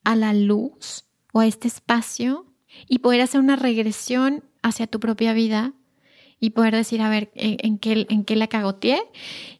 a 0.03 0.15
la 0.15 0.33
luz 0.33 1.05
o 1.33 1.39
a 1.41 1.47
este 1.47 1.67
espacio 1.67 2.45
y 2.87 2.99
poder 2.99 3.21
hacer 3.21 3.41
una 3.41 3.55
regresión 3.55 4.43
hacia 4.61 4.87
tu 4.87 4.99
propia 4.99 5.33
vida 5.33 5.73
y 6.39 6.51
poder 6.51 6.75
decir, 6.75 7.01
a 7.01 7.09
ver, 7.09 7.31
en, 7.33 7.79
qué, 7.79 8.05
en 8.09 8.23
qué 8.23 8.35
la 8.35 8.47
cagoteé 8.47 9.01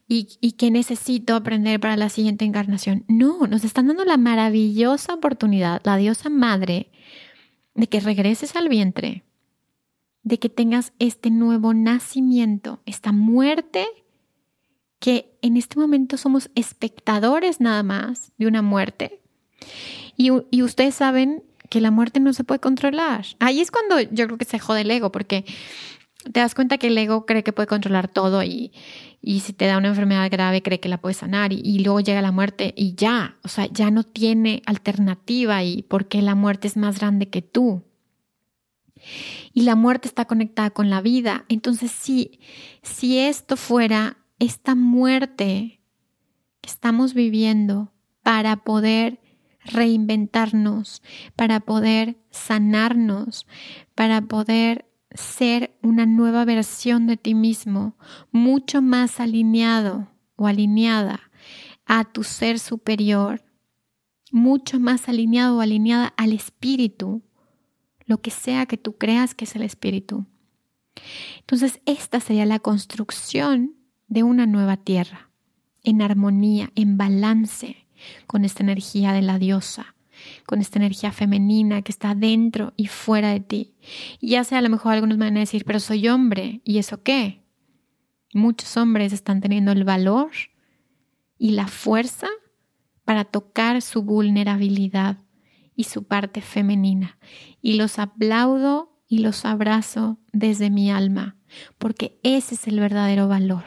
y, 0.08 0.38
y 0.40 0.54
qué 0.54 0.72
necesito 0.72 1.36
aprender 1.36 1.80
para 1.80 1.98
la 1.98 2.10
siguiente 2.10 2.46
encarnación. 2.46 3.04
No, 3.08 3.48
nos 3.48 3.64
están 3.64 3.88
dando 3.88 4.06
la 4.06 4.18
maravillosa 4.18 5.16
oportunidad, 5.16 5.82
la 5.84 5.98
diosa 5.98 6.30
madre, 6.30 6.92
de 7.74 7.88
que 7.88 8.00
regreses 8.00 8.56
al 8.56 8.70
vientre, 8.70 9.24
de 10.30 10.38
que 10.38 10.48
tengas 10.48 10.94
este 11.00 11.32
nuevo 11.32 11.74
nacimiento, 11.74 12.80
esta 12.86 13.12
muerte 13.12 13.88
que 15.00 15.36
en 15.42 15.58
este 15.58 15.80
momento 15.80 16.18
somos 16.18 16.52
espectadores 16.54 17.60
nada 17.60 17.82
más 17.82 18.32
de 18.38 18.46
una 18.46 18.62
muerte. 18.62 19.20
Y, 20.16 20.30
y, 20.52 20.62
ustedes 20.62 20.96
saben 20.96 21.44
que 21.70 21.82
la 21.82 21.90
muerte 21.90 22.20
no 22.20 22.34
se 22.34 22.44
puede 22.44 22.60
controlar. 22.60 23.26
Ahí 23.40 23.60
es 23.60 23.72
cuando 23.72 24.00
yo 24.00 24.28
creo 24.28 24.38
que 24.38 24.46
se 24.46 24.60
jode 24.60 24.82
el 24.82 24.92
ego, 24.92 25.12
porque 25.12 25.46
te 26.32 26.40
das 26.40 26.54
cuenta 26.54 26.78
que 26.78 26.88
el 26.88 26.98
ego 26.98 27.26
cree 27.26 27.44
que 27.44 27.54
puede 27.54 27.68
controlar 27.68 28.08
todo 28.08 28.44
y, 28.44 28.72
y 29.22 29.40
si 29.40 29.54
te 29.54 29.66
da 29.66 29.78
una 29.78 29.88
enfermedad 29.88 30.30
grave 30.30 30.62
cree 30.62 30.80
que 30.80 30.90
la 30.90 31.02
puede 31.02 31.16
sanar 31.16 31.54
y, 31.54 31.62
y, 31.64 31.80
luego 31.80 32.02
llega 32.02 32.22
la 32.22 32.32
muerte 32.32 32.74
y 32.78 32.94
ya, 32.94 33.38
o 33.44 33.48
sea, 33.48 33.66
ya 33.66 33.90
no 33.90 34.04
tiene 34.04 34.62
alternativa 34.68 35.64
y 35.64 35.82
porque 35.84 36.22
la 36.22 36.36
muerte 36.36 36.68
es 36.68 36.78
más 36.78 37.00
grande 37.00 37.30
que 37.30 37.42
tú. 37.42 37.84
Y 39.54 39.62
la 39.62 39.76
muerte 39.76 40.08
está 40.08 40.26
conectada 40.26 40.70
con 40.70 40.90
la 40.90 41.02
vida. 41.02 41.46
Entonces, 41.50 41.92
si, 41.92 42.40
si 42.82 43.20
esto 43.20 43.58
fuera 43.58 44.18
esta 44.40 44.76
muerte 44.76 45.82
que 46.62 46.70
estamos 46.70 47.14
viviendo 47.14 47.94
para 48.24 48.58
poder 48.58 49.20
reinventarnos, 49.66 51.02
para 51.36 51.60
poder 51.60 52.18
sanarnos, 52.32 53.46
para 53.96 54.22
poder 54.22 54.86
ser 55.12 55.78
una 55.82 56.06
nueva 56.06 56.46
versión 56.46 57.08
de 57.08 57.18
ti 57.18 57.34
mismo, 57.34 57.98
mucho 58.32 58.82
más 58.82 59.20
alineado 59.20 60.10
o 60.36 60.48
alineada 60.48 61.32
a 61.86 62.06
tu 62.06 62.24
ser 62.24 62.60
superior, 62.60 63.44
mucho 64.32 64.80
más 64.80 65.10
alineado 65.10 65.58
o 65.58 65.62
alineada 65.62 66.14
al 66.18 66.34
espíritu, 66.34 67.24
lo 68.10 68.22
que 68.22 68.32
sea 68.32 68.66
que 68.66 68.76
tú 68.76 68.98
creas 68.98 69.36
que 69.36 69.46
es 69.46 69.56
el 69.56 69.62
espíritu. 69.62 70.26
Entonces, 71.42 71.80
esta 71.86 72.20
sería 72.20 72.48
la 72.48 72.58
construcción 72.58 73.76
de 74.08 74.24
una 74.24 74.48
nueva 74.48 74.78
tierra, 74.78 75.30
en 75.84 76.02
armonía, 76.02 76.72
en 76.74 76.98
balance 76.98 77.88
con 78.26 78.46
esta 78.46 78.64
energía 78.64 79.14
de 79.14 79.22
la 79.22 79.38
diosa, 79.38 79.96
con 80.48 80.60
esta 80.60 80.80
energía 80.80 81.12
femenina 81.12 81.84
que 81.84 81.92
está 81.92 82.16
dentro 82.16 82.74
y 82.76 82.88
fuera 82.88 83.30
de 83.30 83.42
ti. 83.42 83.76
Ya 84.20 84.44
sea 84.44 84.58
a 84.58 84.64
lo 84.64 84.70
mejor 84.70 84.94
algunos 84.94 85.20
van 85.20 85.38
a 85.38 85.42
decir, 85.42 85.64
pero 85.64 85.80
soy 85.80 86.08
hombre, 86.08 86.62
¿y 86.64 86.80
eso 86.80 87.04
qué? 87.04 87.44
Muchos 88.34 88.76
hombres 88.76 89.14
están 89.14 89.40
teniendo 89.40 89.72
el 89.72 89.84
valor 89.84 90.32
y 91.38 91.52
la 91.52 91.68
fuerza 91.68 92.28
para 93.06 93.24
tocar 93.24 93.84
su 93.84 94.02
vulnerabilidad 94.02 95.20
y 95.80 95.86
su 95.86 96.04
parte 96.04 96.42
femenina. 96.42 97.18
Y 97.62 97.76
los 97.76 98.00
aplaudo 98.00 99.00
y 99.08 99.20
los 99.20 99.46
abrazo 99.46 100.20
desde 100.34 100.70
mi 100.70 100.92
alma, 100.92 101.38
porque 101.78 102.20
ese 102.22 102.56
es 102.56 102.68
el 102.68 102.82
verdadero 102.82 103.30
valor. 103.30 103.64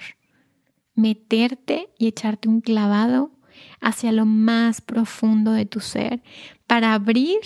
Meterte 0.94 1.88
y 1.98 2.08
echarte 2.08 2.50
un 2.50 2.60
clavado 2.60 3.32
hacia 3.80 4.12
lo 4.12 4.26
más 4.26 4.82
profundo 4.82 5.52
de 5.52 5.64
tu 5.64 5.80
ser 5.80 6.22
para 6.66 6.92
abrir 6.92 7.38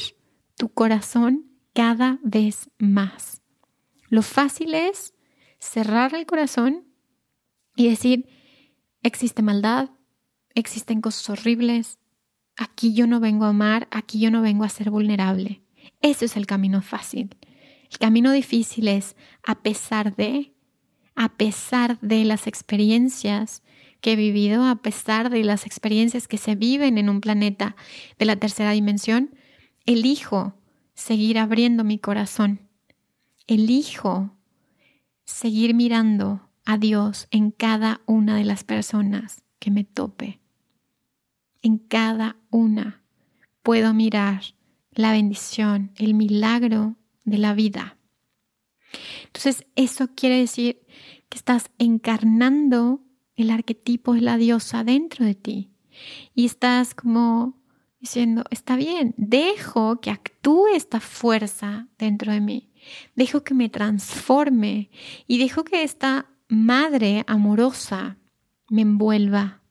tu 0.56 0.68
corazón 0.68 1.46
cada 1.72 2.18
vez 2.24 2.68
más. 2.76 3.42
Lo 4.08 4.22
fácil 4.22 4.74
es 4.74 5.14
cerrar 5.60 6.12
el 6.16 6.26
corazón 6.26 6.88
y 7.76 7.88
decir, 7.88 8.28
existe 9.04 9.42
maldad, 9.42 9.90
existen 10.56 11.00
cosas 11.00 11.30
horribles, 11.30 12.00
aquí 12.56 12.94
yo 12.94 13.06
no 13.06 13.20
vengo 13.20 13.44
a 13.44 13.50
amar, 13.50 13.88
aquí 13.90 14.18
yo 14.18 14.30
no 14.30 14.42
vengo 14.42 14.64
a 14.64 14.68
ser 14.68 14.90
vulnerable. 14.90 15.62
Ese 16.02 16.24
es 16.24 16.36
el 16.36 16.46
camino 16.46 16.82
fácil. 16.82 17.36
El 17.90 17.98
camino 17.98 18.32
difícil 18.32 18.88
es, 18.88 19.16
a 19.44 19.56
pesar 19.56 20.16
de, 20.16 20.52
a 21.14 21.30
pesar 21.30 21.98
de 22.00 22.24
las 22.24 22.46
experiencias 22.46 23.62
que 24.00 24.12
he 24.12 24.16
vivido, 24.16 24.64
a 24.64 24.76
pesar 24.76 25.30
de 25.30 25.44
las 25.44 25.66
experiencias 25.66 26.28
que 26.28 26.38
se 26.38 26.54
viven 26.54 26.98
en 26.98 27.08
un 27.08 27.20
planeta 27.20 27.76
de 28.18 28.24
la 28.24 28.36
tercera 28.36 28.72
dimensión, 28.72 29.30
elijo 29.84 30.54
seguir 30.94 31.38
abriendo 31.38 31.84
mi 31.84 31.98
corazón. 31.98 32.60
Elijo 33.46 34.36
seguir 35.24 35.74
mirando 35.74 36.48
a 36.64 36.78
Dios 36.78 37.28
en 37.30 37.50
cada 37.52 38.00
una 38.06 38.36
de 38.36 38.44
las 38.44 38.64
personas 38.64 39.42
que 39.58 39.70
me 39.70 39.84
tope. 39.84 40.40
En 41.66 41.78
cada 41.78 42.36
una. 42.50 43.02
Puedo 43.64 43.92
mirar 43.92 44.40
la 44.92 45.10
bendición, 45.10 45.90
el 45.96 46.14
milagro 46.14 46.94
de 47.24 47.38
la 47.38 47.54
vida. 47.54 47.98
Entonces, 49.24 49.66
eso 49.74 50.14
quiere 50.14 50.38
decir 50.38 50.86
que 51.28 51.36
estás 51.36 51.72
encarnando 51.78 53.02
el 53.34 53.50
arquetipo 53.50 54.14
de 54.14 54.20
la 54.20 54.36
diosa 54.36 54.84
dentro 54.84 55.24
de 55.24 55.34
ti. 55.34 55.72
Y 56.36 56.46
estás 56.46 56.94
como 56.94 57.60
diciendo, 57.98 58.44
está 58.50 58.76
bien, 58.76 59.12
dejo 59.16 60.00
que 60.00 60.12
actúe 60.12 60.68
esta 60.72 61.00
fuerza 61.00 61.88
dentro 61.98 62.30
de 62.30 62.40
mí, 62.40 62.70
dejo 63.16 63.42
que 63.42 63.54
me 63.54 63.68
transforme 63.70 64.88
y 65.26 65.38
dejo 65.38 65.64
que 65.64 65.82
esta 65.82 66.30
madre 66.46 67.24
amorosa 67.26 68.18
me 68.70 68.82
envuelva, 68.82 69.62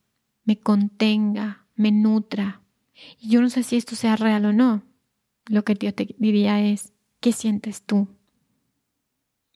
me 0.44 0.58
contenga, 0.58 1.65
me 1.76 1.92
nutra. 1.92 2.62
Y 3.20 3.28
yo 3.28 3.40
no 3.40 3.50
sé 3.50 3.62
si 3.62 3.76
esto 3.76 3.94
sea 3.94 4.16
real 4.16 4.46
o 4.46 4.52
no. 4.52 4.82
Lo 5.46 5.64
que 5.64 5.74
yo 5.74 5.94
te 5.94 6.16
diría 6.18 6.60
es, 6.60 6.92
¿qué 7.20 7.32
sientes 7.32 7.82
tú? 7.82 8.08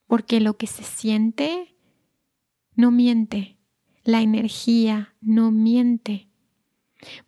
Porque 0.07 0.41
lo 0.41 0.57
que 0.57 0.67
se 0.67 0.85
siente 0.85 1.77
no 2.77 2.91
miente. 2.91 3.59
La 4.05 4.23
energía 4.23 5.15
no 5.21 5.51
miente. 5.51 6.29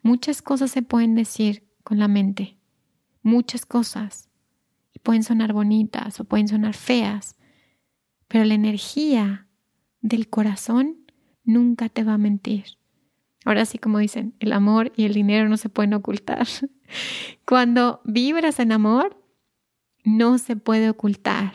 Muchas 0.02 0.42
cosas 0.42 0.70
se 0.70 0.83
pueden 0.83 1.14
decir 1.14 1.68
con 1.83 1.98
la 1.98 2.09
mente. 2.09 2.59
Muchas 3.22 3.66
cosas. 3.66 4.28
Pueden 5.02 5.24
sonar 5.24 5.52
bonitas 5.52 6.20
o 6.20 6.24
pueden 6.24 6.48
sonar 6.48 6.74
feas. 6.74 7.37
Pero 8.28 8.44
la 8.44 8.55
energía 8.55 9.48
del 10.00 10.28
corazón 10.28 10.98
nunca 11.44 11.88
te 11.88 12.05
va 12.05 12.14
a 12.14 12.18
mentir. 12.18 12.78
Ahora 13.44 13.64
sí, 13.66 13.78
como 13.78 13.98
dicen, 13.98 14.35
el 14.40 14.52
amor 14.52 14.92
y 14.96 15.05
el 15.05 15.14
dinero 15.14 15.48
no 15.48 15.57
se 15.57 15.68
pueden 15.68 15.94
ocultar. 15.94 16.46
Cuando 17.46 18.00
vibras 18.05 18.61
en 18.61 18.72
amor, 18.72 19.20
no 20.05 20.38
se 20.38 20.57
puede 20.57 20.90
ocultar. 20.90 21.52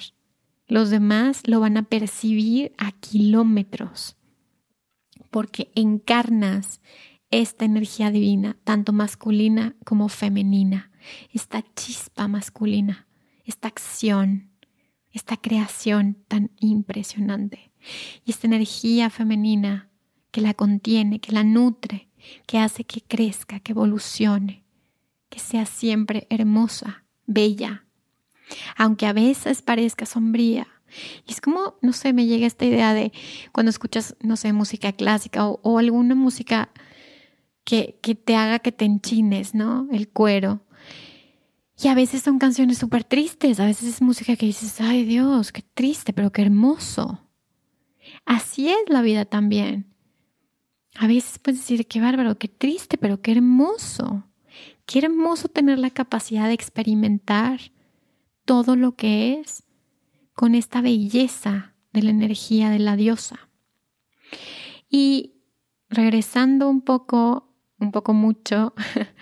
Los 0.68 0.90
demás 0.90 1.44
lo 1.48 1.60
van 1.60 1.78
a 1.78 1.84
percibir 1.84 2.74
a 2.78 2.92
kilómetros 2.92 4.18
porque 5.30 5.72
encarnas 5.76 6.82
esta 7.30 7.66
energía 7.66 8.12
divina, 8.12 8.58
tanto 8.64 8.94
masculina 8.94 9.76
como 9.86 10.10
femenina, 10.10 10.92
esta 11.34 11.64
chispa 11.76 12.28
masculina, 12.28 13.08
esta 13.46 13.68
acción, 13.68 14.52
esta 15.12 15.38
creación 15.38 16.18
tan 16.28 16.52
impresionante. 16.60 17.72
Y 18.26 18.32
esta 18.32 18.48
energía 18.48 19.10
femenina 19.10 19.87
que 20.38 20.42
la 20.42 20.54
contiene, 20.54 21.20
que 21.20 21.32
la 21.32 21.44
nutre, 21.44 22.10
que 22.46 22.60
hace 22.60 22.84
que 22.84 23.02
crezca, 23.02 23.60
que 23.60 23.72
evolucione, 23.72 24.64
que 25.30 25.40
sea 25.40 25.66
siempre 25.66 26.28
hermosa, 26.30 27.06
bella, 27.26 27.88
aunque 28.76 29.08
a 29.08 29.14
veces 29.14 29.64
parezca 29.64 30.06
sombría. 30.06 30.68
Y 31.26 31.32
es 31.32 31.42
como, 31.42 31.74
no 31.82 31.92
sé, 31.92 32.14
me 32.14 32.28
llega 32.28 32.46
esta 32.46 32.66
idea 32.66 32.94
de 32.94 33.12
cuando 33.52 33.72
escuchas, 33.72 34.16
no 34.22 34.36
sé, 34.36 34.54
música 34.54 34.92
clásica 34.92 35.48
o, 35.48 35.80
alguna 35.80 36.14
música 36.14 36.70
que, 37.64 37.98
que, 38.04 38.14
te 38.14 38.36
haga 38.36 38.60
que 38.60 38.72
te 38.72 38.86
enchines, 38.86 39.56
¿no? 39.56 39.88
El 39.92 40.08
cuero. 40.08 40.62
Y 41.82 41.88
a 41.88 41.96
veces 41.96 42.22
son 42.22 42.38
canciones 42.38 42.78
súper 42.78 43.04
tristes, 43.04 43.60
a 43.60 43.66
veces 43.66 43.90
es 43.90 44.02
música 44.04 44.36
que 44.36 44.46
dices, 44.46 44.82
ay 44.82 45.04
Dios, 45.04 45.52
qué 45.52 45.64
triste, 45.74 46.14
pero 46.14 46.32
qué 46.32 46.44
hermoso. 46.44 47.28
Así 48.24 48.70
es 48.70 48.78
la 48.88 49.02
vida 49.02 49.26
también. 49.26 49.97
A 51.00 51.08
veces 51.08 51.40
puedes 51.40 51.62
decir, 51.62 51.86
qué 51.88 52.02
bárbaro, 52.02 52.38
qué 52.38 52.48
triste, 52.48 52.98
pero 52.98 53.22
qué 53.22 53.34
hermoso. 53.34 54.24
Qué 54.86 55.00
hermoso 55.00 55.48
tener 55.48 55.78
la 55.78 55.92
capacidad 55.92 56.48
de 56.48 56.54
experimentar 56.54 57.60
todo 58.46 58.76
lo 58.76 58.96
que 58.96 59.40
es 59.40 59.64
con 60.34 60.56
esta 60.56 60.82
belleza 60.82 61.74
de 61.94 62.04
la 62.04 62.10
energía 62.10 62.70
de 62.70 62.80
la 62.80 62.96
diosa. 62.96 63.50
Y 64.90 65.34
regresando 65.90 66.70
un 66.70 66.82
poco, 66.82 67.54
un 67.80 67.92
poco 67.92 68.14
mucho 68.14 68.74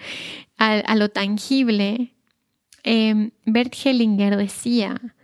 a, 0.57 0.95
lo 0.95 1.09
tangible, 1.09 2.15
eh, 2.83 3.31
Bert 3.45 3.73
Hellinger 3.83 4.37
decía 4.37 5.15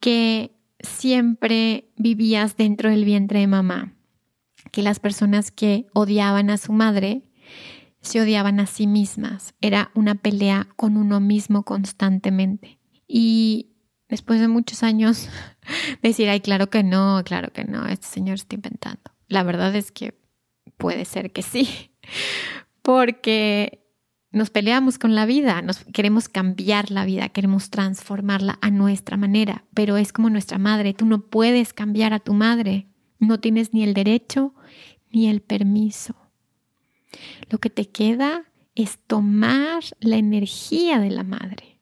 que 0.00 0.52
siempre 0.80 1.90
vivías 1.96 2.56
dentro 2.56 2.90
del 2.90 3.04
vientre 3.04 3.40
de 3.40 3.46
mamá, 3.46 3.94
que 4.70 4.82
las 4.82 5.00
personas 5.00 5.50
que 5.50 5.86
odiaban 5.92 6.50
a 6.50 6.58
su 6.58 6.72
madre 6.72 7.22
se 8.00 8.20
odiaban 8.20 8.60
a 8.60 8.66
sí 8.66 8.86
mismas, 8.86 9.54
era 9.62 9.90
una 9.94 10.14
pelea 10.14 10.68
con 10.76 10.96
uno 10.98 11.20
mismo 11.20 11.62
constantemente. 11.62 12.78
Y 13.08 13.70
después 14.08 14.40
de 14.40 14.48
muchos 14.48 14.82
años 14.82 15.28
decir, 16.02 16.28
ay, 16.28 16.40
claro 16.40 16.68
que 16.68 16.82
no, 16.82 17.22
claro 17.24 17.52
que 17.52 17.64
no, 17.64 17.86
este 17.86 18.06
señor 18.06 18.34
está 18.34 18.56
inventando. 18.56 19.02
La 19.28 19.42
verdad 19.42 19.74
es 19.74 19.90
que 19.90 20.20
puede 20.76 21.04
ser 21.06 21.32
que 21.32 21.42
sí, 21.42 21.92
porque 22.82 23.80
nos 24.30 24.50
peleamos 24.50 24.98
con 24.98 25.14
la 25.14 25.26
vida, 25.26 25.62
nos 25.62 25.84
queremos 25.84 26.28
cambiar 26.28 26.90
la 26.90 27.04
vida, 27.04 27.28
queremos 27.28 27.70
transformarla 27.70 28.58
a 28.60 28.70
nuestra 28.70 29.16
manera, 29.16 29.64
pero 29.72 29.96
es 29.96 30.12
como 30.12 30.28
nuestra 30.28 30.58
madre, 30.58 30.92
tú 30.92 31.06
no 31.06 31.20
puedes 31.22 31.72
cambiar 31.72 32.12
a 32.12 32.18
tu 32.18 32.34
madre, 32.34 32.88
no 33.18 33.40
tienes 33.40 33.72
ni 33.72 33.82
el 33.82 33.94
derecho 33.94 34.54
ni 35.10 35.28
el 35.28 35.40
permiso. 35.40 36.16
Lo 37.50 37.58
que 37.58 37.70
te 37.70 37.88
queda 37.88 38.44
es 38.74 38.98
tomar 38.98 39.84
la 40.00 40.16
energía 40.16 40.98
de 40.98 41.10
la 41.10 41.22
madre 41.22 41.80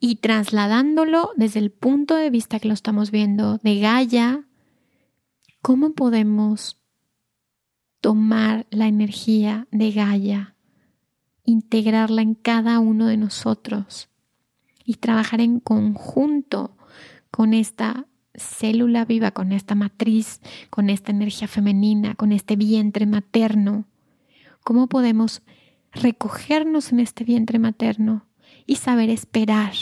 y 0.00 0.16
trasladándolo 0.16 1.30
desde 1.36 1.60
el 1.60 1.70
punto 1.70 2.16
de 2.16 2.30
vista 2.30 2.58
que 2.58 2.68
lo 2.68 2.74
estamos 2.74 3.10
viendo 3.10 3.58
de 3.58 3.78
Gaia, 3.78 4.44
¿cómo 5.62 5.92
podemos 5.92 6.80
tomar 8.00 8.66
la 8.70 8.88
energía 8.88 9.68
de 9.70 9.92
Gaia 9.92 10.54
integrarla 11.44 12.22
en 12.22 12.34
cada 12.34 12.78
uno 12.78 13.06
de 13.06 13.16
nosotros 13.16 14.08
y 14.84 14.94
trabajar 14.94 15.40
en 15.40 15.60
conjunto 15.60 16.76
con 17.30 17.54
esta 17.54 18.06
célula 18.34 19.04
viva, 19.04 19.30
con 19.30 19.52
esta 19.52 19.74
matriz, 19.74 20.40
con 20.70 20.90
esta 20.90 21.12
energía 21.12 21.48
femenina, 21.48 22.14
con 22.14 22.32
este 22.32 22.56
vientre 22.56 23.06
materno. 23.06 23.84
¿Cómo 24.62 24.88
podemos 24.88 25.42
recogernos 25.92 26.92
en 26.92 27.00
este 27.00 27.24
vientre 27.24 27.58
materno 27.58 28.26
y 28.66 28.76
saber 28.76 29.10
esperar 29.10 29.74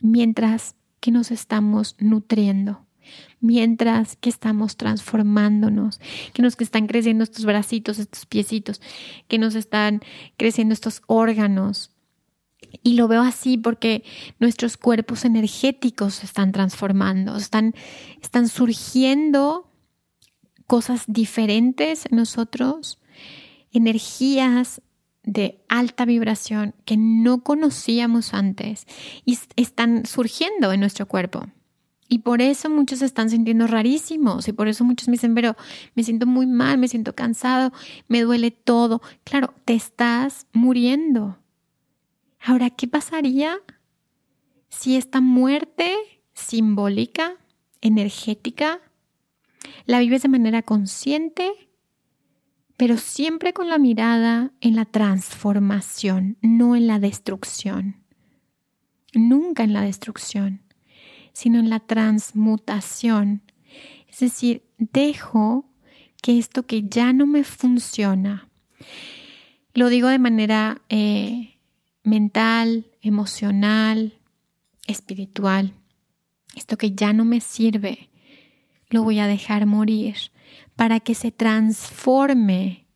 mientras 0.00 0.76
que 1.00 1.10
nos 1.10 1.30
estamos 1.30 1.96
nutriendo? 1.98 2.84
mientras 3.40 4.16
que 4.16 4.30
estamos 4.30 4.76
transformándonos, 4.76 6.00
que 6.32 6.42
nos 6.42 6.58
están 6.58 6.86
creciendo 6.86 7.24
estos 7.24 7.44
bracitos, 7.44 7.98
estos 7.98 8.26
piecitos, 8.26 8.80
que 9.28 9.38
nos 9.38 9.54
están 9.54 10.00
creciendo 10.36 10.72
estos 10.72 11.02
órganos. 11.06 11.93
Y 12.84 12.94
lo 12.94 13.08
veo 13.08 13.22
así 13.22 13.56
porque 13.56 14.04
nuestros 14.38 14.76
cuerpos 14.76 15.24
energéticos 15.24 16.16
se 16.16 16.26
están 16.26 16.52
transformando, 16.52 17.36
están, 17.36 17.74
están 18.22 18.48
surgiendo 18.48 19.70
cosas 20.66 21.04
diferentes 21.06 22.04
en 22.04 22.18
nosotros, 22.18 23.00
energías 23.72 24.82
de 25.22 25.64
alta 25.68 26.04
vibración 26.04 26.74
que 26.84 26.98
no 26.98 27.42
conocíamos 27.42 28.34
antes 28.34 28.86
y 29.24 29.38
están 29.56 30.04
surgiendo 30.04 30.70
en 30.70 30.80
nuestro 30.80 31.06
cuerpo. 31.06 31.46
Y 32.06 32.18
por 32.18 32.42
eso 32.42 32.68
muchos 32.68 33.00
están 33.00 33.30
sintiendo 33.30 33.66
rarísimos 33.66 34.46
y 34.46 34.52
por 34.52 34.68
eso 34.68 34.84
muchos 34.84 35.08
me 35.08 35.12
dicen, 35.12 35.34
pero 35.34 35.56
me 35.94 36.04
siento 36.04 36.26
muy 36.26 36.46
mal, 36.46 36.76
me 36.76 36.88
siento 36.88 37.14
cansado, 37.14 37.72
me 38.08 38.20
duele 38.20 38.50
todo. 38.50 39.00
Claro, 39.24 39.54
te 39.64 39.72
estás 39.72 40.46
muriendo. 40.52 41.38
Ahora, 42.44 42.70
¿qué 42.70 42.86
pasaría 42.86 43.58
si 44.68 44.96
esta 44.96 45.20
muerte 45.20 45.94
simbólica, 46.34 47.36
energética, 47.80 48.80
la 49.86 49.98
vives 50.00 50.22
de 50.22 50.28
manera 50.28 50.62
consciente, 50.62 51.50
pero 52.76 52.96
siempre 52.96 53.52
con 53.52 53.70
la 53.70 53.78
mirada 53.78 54.52
en 54.60 54.76
la 54.76 54.84
transformación, 54.84 56.36
no 56.42 56.76
en 56.76 56.86
la 56.86 56.98
destrucción? 56.98 58.04
Nunca 59.14 59.62
en 59.62 59.72
la 59.72 59.82
destrucción 59.82 60.64
sino 61.34 61.58
en 61.58 61.68
la 61.68 61.80
transmutación. 61.80 63.42
Es 64.08 64.20
decir, 64.20 64.62
dejo 64.78 65.68
que 66.22 66.38
esto 66.38 66.64
que 66.64 66.84
ya 66.88 67.12
no 67.12 67.26
me 67.26 67.44
funciona, 67.44 68.48
lo 69.74 69.88
digo 69.88 70.08
de 70.08 70.20
manera 70.20 70.80
eh, 70.88 71.53
mental, 72.04 72.86
emocional, 73.00 74.20
espiritual, 74.86 75.74
esto 76.54 76.76
que 76.76 76.92
ya 76.92 77.12
no 77.12 77.24
me 77.24 77.40
sirve, 77.40 78.10
lo 78.88 79.02
voy 79.02 79.18
a 79.18 79.26
dejar 79.26 79.66
morir 79.66 80.14
para 80.76 81.00
que 81.00 81.16
se 81.16 81.32
transforme, 81.32 82.86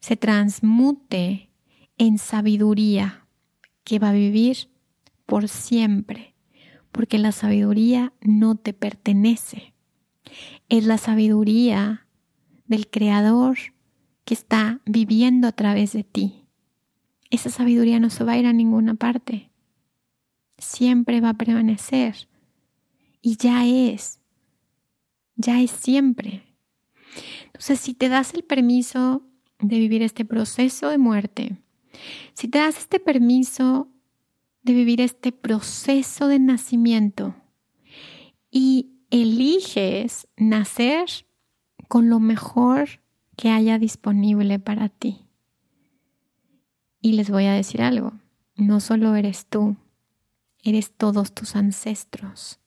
se 0.00 0.16
transmute 0.16 1.50
en 1.96 2.18
sabiduría 2.18 3.26
que 3.84 4.00
va 4.00 4.10
a 4.10 4.12
vivir 4.12 4.70
por 5.26 5.48
siempre 5.48 6.34
porque 6.98 7.18
la 7.18 7.32
sabiduría 7.32 8.12
no 8.20 8.56
te 8.56 8.72
pertenece. 8.72 9.74
Es 10.68 10.84
la 10.84 10.98
sabiduría 10.98 12.06
del 12.66 12.88
Creador 12.88 13.56
que 14.24 14.34
está 14.34 14.80
viviendo 14.84 15.48
a 15.48 15.52
través 15.52 15.92
de 15.92 16.04
ti. 16.04 16.37
Esa 17.30 17.50
sabiduría 17.50 18.00
no 18.00 18.10
se 18.10 18.24
va 18.24 18.32
a 18.32 18.38
ir 18.38 18.46
a 18.46 18.52
ninguna 18.52 18.94
parte. 18.94 19.50
Siempre 20.56 21.20
va 21.20 21.30
a 21.30 21.34
permanecer. 21.34 22.28
Y 23.20 23.36
ya 23.36 23.66
es. 23.66 24.20
Ya 25.36 25.60
es 25.60 25.70
siempre. 25.70 26.42
Entonces, 27.46 27.80
si 27.80 27.94
te 27.94 28.08
das 28.08 28.34
el 28.34 28.44
permiso 28.44 29.22
de 29.58 29.78
vivir 29.78 30.02
este 30.02 30.24
proceso 30.24 30.88
de 30.88 30.98
muerte, 30.98 31.56
si 32.32 32.48
te 32.48 32.58
das 32.58 32.78
este 32.78 33.00
permiso 33.00 33.88
de 34.62 34.72
vivir 34.72 35.00
este 35.00 35.32
proceso 35.32 36.28
de 36.28 36.38
nacimiento 36.38 37.34
y 38.50 38.90
eliges 39.10 40.28
nacer 40.36 41.06
con 41.88 42.10
lo 42.10 42.20
mejor 42.20 43.00
que 43.36 43.50
haya 43.50 43.78
disponible 43.78 44.58
para 44.58 44.88
ti. 44.88 45.27
Y 47.00 47.12
les 47.12 47.30
voy 47.30 47.46
a 47.46 47.52
decir 47.52 47.82
algo, 47.82 48.12
no 48.56 48.80
solo 48.80 49.14
eres 49.14 49.46
tú, 49.46 49.76
eres 50.62 50.92
todos 50.92 51.32
tus 51.32 51.56
ancestros. 51.56 52.58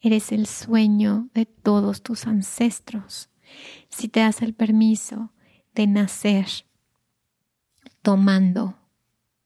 Eres 0.00 0.32
el 0.32 0.46
sueño 0.46 1.28
de 1.32 1.46
todos 1.46 2.02
tus 2.02 2.26
ancestros. 2.26 3.30
Si 3.88 4.08
te 4.08 4.20
das 4.20 4.42
el 4.42 4.54
permiso 4.54 5.32
de 5.74 5.86
nacer 5.86 6.46
tomando 8.02 8.78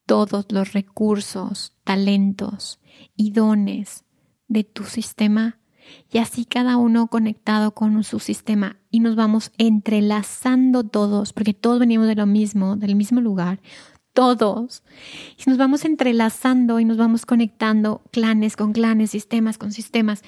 todos 0.07 0.47
los 0.51 0.73
recursos, 0.73 1.75
talentos 1.85 2.81
y 3.17 3.33
dones 3.33 4.05
de 4.49 4.65
tu 4.65 4.85
sistema 4.85 5.59
y 6.11 6.19
así 6.19 6.45
cada 6.45 6.77
uno 6.77 7.09
conectado 7.09 7.73
con 7.73 8.03
su 8.05 8.19
sistema 8.19 8.77
y 8.91 9.01
nos 9.01 9.17
vamos 9.17 9.53
entrelazando 9.59 10.85
todos, 10.85 11.33
porque 11.33 11.55
todos 11.55 11.79
venimos 11.79 12.07
de 12.07 12.15
lo 12.15 12.27
mismo, 12.27 12.77
del 12.77 12.97
mismo 12.97 13.21
lugar, 13.21 13.61
todos. 14.13 14.83
Y 15.37 15.49
nos 15.49 15.59
vamos 15.59 15.85
entrelazando 15.85 16.81
y 16.81 16.85
nos 16.85 16.97
vamos 16.97 17.27
conectando 17.27 18.03
clanes 18.11 18.57
con 18.57 18.73
clanes, 18.73 19.11
sistemas 19.11 19.59
con 19.59 19.73
sistemas. 19.73 20.23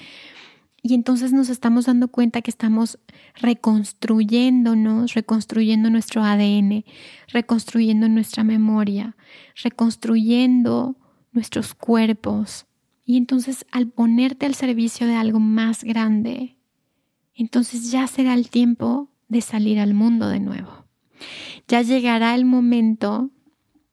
Y 0.81 0.93
entonces 0.93 1.33
nos 1.33 1.49
estamos 1.49 1.87
dando 1.87 2.07
cuenta 2.07 2.41
que 2.41 2.51
estamos 2.51 2.99
reconstruyéndonos, 3.35 5.13
reconstruyendo 5.13 5.89
nuestro 5.89 6.23
ADN, 6.23 6.85
reconstruyendo 7.27 8.07
nuestra 8.07 8.43
memoria, 8.43 9.17
reconstruyendo 9.61 10.95
nuestros 11.31 11.73
cuerpos. 11.73 12.65
Y 13.09 13.17
entonces 13.17 13.65
al 13.71 13.87
ponerte 13.87 14.45
al 14.45 14.53
servicio 14.53 15.07
de 15.07 15.15
algo 15.15 15.39
más 15.39 15.83
grande, 15.83 16.57
entonces 17.33 17.89
ya 17.89 18.05
será 18.05 18.35
el 18.35 18.51
tiempo 18.51 19.09
de 19.27 19.41
salir 19.41 19.79
al 19.79 19.95
mundo 19.95 20.29
de 20.29 20.39
nuevo. 20.39 20.85
Ya 21.67 21.81
llegará 21.81 22.35
el 22.35 22.45
momento 22.45 23.31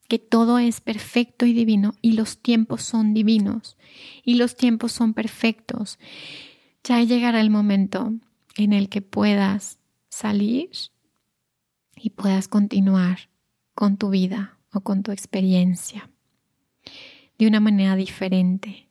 que 0.06 0.18
todo 0.18 0.58
es 0.58 0.82
perfecto 0.82 1.46
y 1.46 1.54
divino 1.54 1.94
y 2.02 2.12
los 2.12 2.42
tiempos 2.42 2.82
son 2.82 3.14
divinos 3.14 3.78
y 4.22 4.34
los 4.34 4.54
tiempos 4.54 4.92
son 4.92 5.14
perfectos 5.14 5.98
ya 6.84 7.02
llegará 7.02 7.40
el 7.40 7.48
momento 7.48 8.12
en 8.58 8.74
el 8.74 8.90
que 8.90 9.00
puedas 9.00 9.78
salir 10.10 10.68
y 11.96 12.10
puedas 12.10 12.48
continuar 12.48 13.30
con 13.74 13.96
tu 13.96 14.10
vida 14.10 14.58
o 14.74 14.82
con 14.82 15.02
tu 15.02 15.10
experiencia 15.10 16.10
de 17.38 17.46
una 17.46 17.60
manera 17.60 17.96
diferente. 17.96 18.85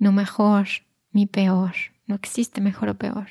No 0.00 0.10
mejor 0.10 0.66
ni 1.12 1.26
peor, 1.26 1.74
no 2.06 2.16
existe 2.16 2.60
mejor 2.60 2.88
o 2.88 2.98
peor, 2.98 3.28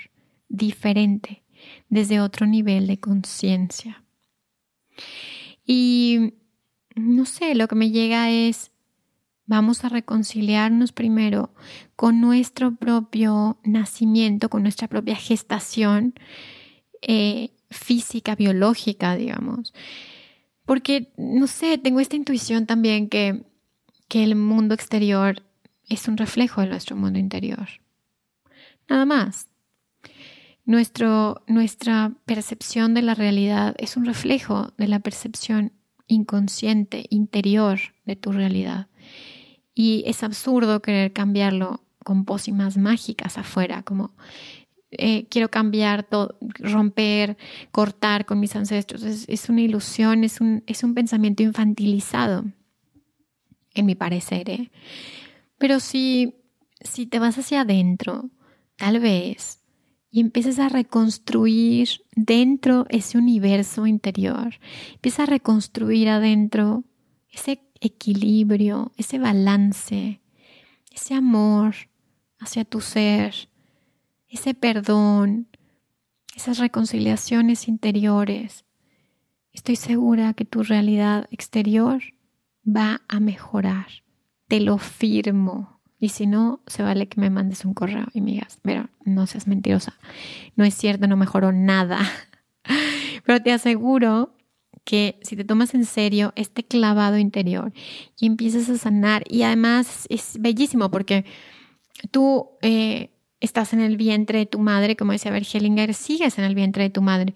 diferente, 0.48 1.44
desde 1.90 2.22
otro 2.22 2.46
nivel 2.46 2.88
de 2.88 3.02
conciencia. 3.02 4.06
Y 5.66 6.36
no 6.96 7.26
sé, 7.26 7.56
lo 7.56 7.68
que 7.68 7.76
me 7.76 7.92
llega 7.92 8.30
es 8.30 8.72
Vamos 9.50 9.84
a 9.84 9.90
reconciliarnos 9.90 10.92
primero 10.92 11.56
con 11.96 12.22
nuestro 12.22 12.76
propio 12.76 13.58
nacimiento, 13.64 14.48
con 14.48 14.62
nuestra 14.62 14.88
propia 14.88 15.16
gestación 15.16 16.14
eh, 17.02 17.50
física, 17.72 18.36
biológica, 18.36 19.16
digamos. 19.16 19.74
Porque, 20.68 21.12
no 21.18 21.48
sé, 21.48 21.80
tengo 21.80 22.00
esta 22.00 22.16
intuición 22.16 22.68
también 22.68 23.10
que, 23.10 23.44
que 24.08 24.24
el 24.24 24.36
mundo 24.36 24.76
exterior 24.76 25.42
es 25.90 26.08
un 26.08 26.18
reflejo 26.18 26.62
de 26.62 26.68
nuestro 26.68 26.96
mundo 26.96 27.20
interior. 27.20 27.68
Nada 28.88 29.06
más. 29.06 29.48
Nuestro, 30.66 31.42
nuestra 31.48 32.14
percepción 32.26 32.94
de 32.94 33.02
la 33.02 33.16
realidad 33.16 33.76
es 33.80 33.98
un 33.98 34.06
reflejo 34.06 34.72
de 34.78 34.88
la 34.88 35.00
percepción 35.00 35.72
inconsciente, 36.08 37.06
interior 37.10 37.80
de 38.06 38.16
tu 38.16 38.32
realidad. 38.32 38.88
Y 39.74 40.04
es 40.06 40.24
absurdo 40.24 40.82
querer 40.82 41.12
cambiarlo 41.14 41.82
con 42.04 42.26
pócimas 42.26 42.78
mágicas 42.78 43.38
afuera, 43.38 43.84
como 43.84 44.14
eh, 44.92 45.28
quiero 45.30 45.50
cambiar, 45.50 46.04
todo, 46.04 46.38
romper, 46.60 47.38
cortar 47.72 48.26
con 48.26 48.40
mis 48.40 48.56
ancestros. 48.56 49.04
Es, 49.04 49.50
una 49.50 49.62
ilusión, 49.62 50.24
es 50.24 50.42
un, 50.42 50.64
es 50.68 50.84
un, 50.84 50.94
pensamiento 50.94 51.44
infantilizado, 51.44 52.46
en 53.76 53.86
mi 53.86 53.96
parecer. 53.96 54.50
¿eh? 54.50 54.72
Pero 55.60 55.80
si, 55.80 56.38
si 56.82 57.06
te 57.06 57.20
vas 57.20 57.38
hacia 57.38 57.62
adentro, 57.62 58.32
tal 58.78 59.00
vez, 59.00 59.60
y 60.10 60.22
empiezas 60.22 60.58
a 60.58 60.70
reconstruir 60.70 62.02
dentro 62.16 62.88
ese 62.90 63.20
universo 63.20 63.86
interior, 63.86 64.56
empieza 64.94 65.24
a 65.24 65.28
reconstruir 65.28 66.10
adentro 66.10 66.86
ese 67.30 67.62
equilibrio, 67.80 68.92
ese 68.98 69.20
balance, 69.20 70.22
ese 70.92 71.14
amor 71.14 71.76
hacia 72.40 72.66
tu 72.66 72.82
ser, 72.82 73.50
ese 74.28 74.54
perdón, 74.54 75.48
esas 76.36 76.58
reconciliaciones 76.58 77.68
interiores. 77.68 78.66
Estoy 79.52 79.76
segura 79.76 80.34
que 80.34 80.46
tu 80.46 80.64
realidad 80.64 81.28
exterior 81.32 82.02
va 82.66 83.02
a 83.10 83.20
mejorar. 83.20 83.88
Te 84.50 84.60
lo 84.60 84.78
firmo. 84.78 85.80
Y 86.02 86.10
si 86.10 86.28
no, 86.28 86.62
se 86.68 86.84
vale 86.84 87.08
que 87.08 87.22
me 87.22 87.30
mandes 87.30 87.64
un 87.64 87.74
correo 87.74 88.08
y 88.14 88.20
me 88.20 88.32
digas, 88.32 88.60
pero 88.62 88.90
no 89.06 89.26
seas 89.28 89.48
mentirosa. 89.48 89.98
No 90.58 90.66
es 90.66 90.74
cierto, 90.74 91.08
no 91.08 91.16
mejoró 91.16 91.54
nada. 91.54 92.00
Pero 93.26 93.42
te 93.42 93.52
aseguro 93.52 94.34
que 94.86 95.20
si 95.22 95.36
te 95.36 95.44
tomas 95.44 95.74
en 95.76 95.86
serio 95.86 96.34
este 96.36 96.64
clavado 96.64 97.18
interior 97.18 97.74
y 98.18 98.26
empiezas 98.26 98.70
a 98.70 98.78
sanar, 98.78 99.24
y 99.30 99.44
además 99.44 100.08
es 100.10 100.38
bellísimo 100.40 100.90
porque 100.90 101.26
tú 102.12 102.50
eh, 102.62 103.12
estás 103.40 103.74
en 103.74 103.82
el 103.82 103.98
vientre 103.98 104.40
de 104.40 104.46
tu 104.46 104.60
madre, 104.60 104.96
como 104.96 105.12
decía 105.12 105.32
Bergelinger, 105.32 105.94
sigues 105.94 106.38
en 106.40 106.46
el 106.46 106.56
vientre 106.56 106.84
de 106.84 106.90
tu 106.90 107.02
madre, 107.02 107.34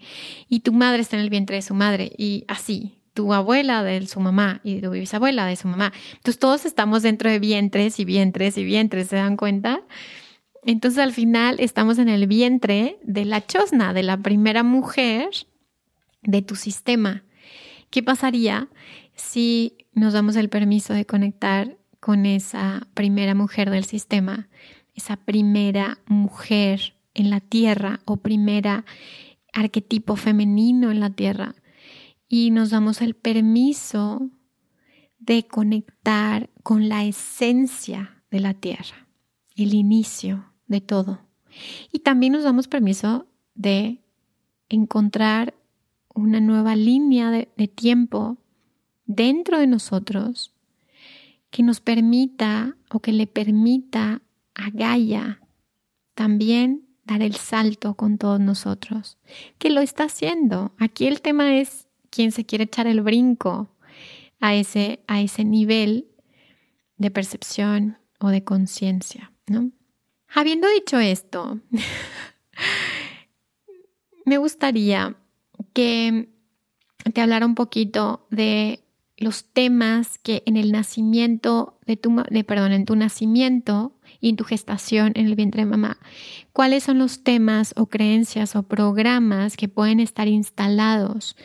y 0.48 0.60
tu 0.60 0.72
madre 0.72 1.02
está 1.02 1.16
en 1.16 1.22
el 1.22 1.30
vientre 1.30 1.56
de 1.56 1.62
su 1.62 1.74
madre, 1.74 2.12
y 2.18 2.44
así, 2.48 2.98
tu 3.14 3.32
abuela 3.32 3.82
de 3.82 4.06
su 4.06 4.20
mamá 4.20 4.60
y 4.64 4.80
tu 4.80 4.90
bisabuela 4.90 5.46
de 5.46 5.56
su 5.56 5.68
mamá. 5.68 5.92
Entonces 6.16 6.38
todos 6.38 6.66
estamos 6.66 7.02
dentro 7.02 7.30
de 7.30 7.38
vientres 7.38 7.98
y 8.00 8.04
vientres 8.04 8.58
y 8.58 8.64
vientres, 8.64 9.08
¿se 9.08 9.16
dan 9.16 9.36
cuenta? 9.36 9.80
Entonces 10.66 10.98
al 10.98 11.12
final 11.12 11.56
estamos 11.60 11.98
en 11.98 12.08
el 12.08 12.26
vientre 12.26 12.98
de 13.02 13.24
la 13.24 13.46
chosna, 13.46 13.92
de 13.94 14.02
la 14.02 14.16
primera 14.16 14.62
mujer 14.62 15.28
de 16.22 16.42
tu 16.42 16.56
sistema. 16.56 17.22
¿Qué 17.90 18.02
pasaría 18.02 18.68
si 19.14 19.76
nos 19.92 20.12
damos 20.12 20.36
el 20.36 20.48
permiso 20.48 20.92
de 20.92 21.06
conectar 21.06 21.76
con 22.00 22.26
esa 22.26 22.88
primera 22.94 23.34
mujer 23.34 23.70
del 23.70 23.84
sistema, 23.84 24.48
esa 24.94 25.16
primera 25.16 25.98
mujer 26.06 26.96
en 27.14 27.30
la 27.30 27.40
tierra 27.40 28.00
o 28.04 28.16
primera 28.16 28.84
arquetipo 29.52 30.16
femenino 30.16 30.90
en 30.90 30.98
la 30.98 31.10
tierra? 31.10 31.54
Y 32.36 32.50
nos 32.50 32.70
damos 32.70 33.00
el 33.00 33.14
permiso 33.14 34.28
de 35.20 35.46
conectar 35.46 36.50
con 36.64 36.88
la 36.88 37.04
esencia 37.04 38.24
de 38.28 38.40
la 38.40 38.54
tierra, 38.54 39.06
el 39.54 39.72
inicio 39.72 40.52
de 40.66 40.80
todo. 40.80 41.20
Y 41.92 42.00
también 42.00 42.32
nos 42.32 42.42
damos 42.42 42.66
permiso 42.66 43.28
de 43.54 44.02
encontrar 44.68 45.54
una 46.12 46.40
nueva 46.40 46.74
línea 46.74 47.30
de, 47.30 47.68
tiempo 47.68 48.36
dentro 49.06 49.60
de 49.60 49.68
nosotros 49.68 50.52
que 51.50 51.62
nos 51.62 51.80
permita 51.80 52.76
o 52.90 52.98
que 52.98 53.12
le 53.12 53.28
permita 53.28 54.22
a 54.56 54.70
Gaia 54.70 55.40
también 56.16 56.88
dar 57.04 57.22
el 57.22 57.36
salto 57.36 57.94
con 57.94 58.18
todos 58.18 58.40
nosotros, 58.40 59.18
que 59.58 59.70
lo 59.70 59.80
está 59.80 60.06
haciendo. 60.06 60.72
Aquí 60.78 61.06
el 61.06 61.20
tema 61.20 61.60
es 61.60 61.86
quien 62.14 62.30
se 62.30 62.46
quiere 62.46 62.64
echar 62.64 62.86
el 62.86 63.02
brinco 63.02 63.68
a 64.40 64.54
ese, 64.54 65.02
a 65.08 65.20
ese 65.20 65.44
nivel 65.44 66.06
de 66.96 67.10
percepción 67.10 67.98
o 68.20 68.28
de 68.28 68.44
conciencia, 68.44 69.32
¿no? 69.48 69.72
Habiendo 70.28 70.68
dicho 70.68 70.98
esto, 70.98 71.60
me 74.24 74.38
gustaría 74.38 75.16
que 75.72 76.28
te 77.12 77.20
hablara 77.20 77.46
un 77.46 77.54
poquito 77.54 78.26
de 78.30 78.80
los 79.16 79.44
temas 79.44 80.18
que 80.18 80.42
en 80.46 80.56
el 80.56 80.72
nacimiento 80.72 81.78
de 81.86 81.96
tu, 81.96 82.22
de, 82.30 82.44
perdón, 82.44 82.72
en 82.72 82.84
tu 82.84 82.96
nacimiento 82.96 83.92
y 84.20 84.28
en 84.28 84.36
tu 84.36 84.44
gestación 84.44 85.12
en 85.14 85.26
el 85.26 85.34
vientre 85.34 85.62
de 85.62 85.70
mamá, 85.70 85.98
cuáles 86.52 86.84
son 86.84 86.98
los 86.98 87.22
temas 87.22 87.74
o 87.76 87.86
creencias 87.86 88.56
o 88.56 88.64
programas 88.64 89.56
que 89.56 89.68
pueden 89.68 90.00
estar 90.00 90.28
instalados 90.28 91.36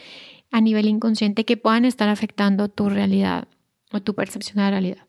a 0.51 0.61
nivel 0.61 0.87
inconsciente 0.87 1.45
que 1.45 1.57
puedan 1.57 1.85
estar 1.85 2.09
afectando 2.09 2.69
tu 2.69 2.89
realidad 2.89 3.47
o 3.91 4.01
tu 4.01 4.15
percepción 4.15 4.57
de 4.57 4.61
la 4.61 4.71
realidad. 4.71 5.07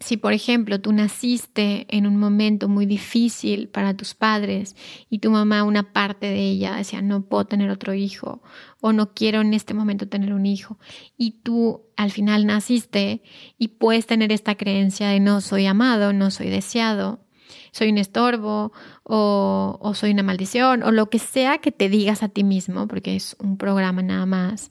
Si, 0.00 0.16
por 0.16 0.32
ejemplo, 0.32 0.80
tú 0.80 0.92
naciste 0.92 1.86
en 1.88 2.06
un 2.06 2.18
momento 2.18 2.68
muy 2.68 2.86
difícil 2.86 3.68
para 3.68 3.94
tus 3.94 4.14
padres 4.14 4.76
y 5.10 5.18
tu 5.18 5.30
mamá, 5.30 5.64
una 5.64 5.92
parte 5.92 6.26
de 6.26 6.40
ella 6.40 6.76
decía, 6.76 7.02
no 7.02 7.22
puedo 7.22 7.46
tener 7.46 7.68
otro 7.70 7.94
hijo 7.94 8.40
o 8.80 8.92
no 8.92 9.12
quiero 9.12 9.40
en 9.40 9.54
este 9.54 9.74
momento 9.74 10.08
tener 10.08 10.32
un 10.32 10.46
hijo, 10.46 10.78
y 11.16 11.40
tú 11.42 11.82
al 11.96 12.12
final 12.12 12.46
naciste 12.46 13.22
y 13.58 13.68
puedes 13.68 14.06
tener 14.06 14.30
esta 14.30 14.54
creencia 14.54 15.08
de 15.08 15.18
no 15.18 15.40
soy 15.40 15.66
amado, 15.66 16.12
no 16.12 16.30
soy 16.30 16.48
deseado, 16.48 17.18
soy 17.78 17.90
un 17.90 17.98
estorbo 17.98 18.72
o, 19.04 19.92
soy 19.94 20.10
una 20.10 20.24
maldición 20.24 20.82
o 20.82 20.90
lo 20.90 21.08
que 21.08 21.18
sea 21.18 21.58
que 21.58 21.70
te 21.70 21.88
digas 21.88 22.22
a 22.22 22.28
ti 22.28 22.42
mismo, 22.42 22.88
porque 22.88 23.14
es 23.14 23.36
un 23.38 23.56
programa 23.56 24.02
nada 24.02 24.26
más. 24.26 24.70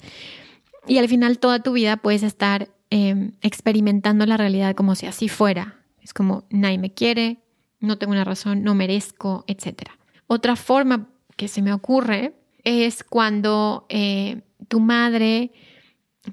Y 0.85 0.97
al 0.97 1.07
final 1.07 1.39
toda 1.39 1.63
tu 1.63 1.71
vida 1.71 1.97
puedes 1.97 2.23
estar 2.23 2.69
em, 2.89 3.31
experimentando 3.41 4.25
la 4.25 4.37
realidad 4.37 4.75
como 4.75 4.95
si 4.95 5.05
así 5.05 5.29
fuera. 5.29 5.79
Es 6.01 6.13
como 6.13 6.45
nadie 6.49 6.77
me 6.77 6.93
quiere, 6.93 7.39
no 7.79 7.97
tengo 7.97 8.11
una 8.11 8.23
razón, 8.25 8.63
no 8.63 8.75
merezco, 8.75 9.45
etc. 9.47 9.89
Otra 10.27 10.55
forma 10.55 11.07
que 11.37 11.47
se 11.47 11.61
me 11.61 11.73
ocurre 11.73 12.33
es 12.63 13.03
cuando 13.03 13.85
eh, 13.89 14.41
tu 14.67 14.81
madre 14.81 15.51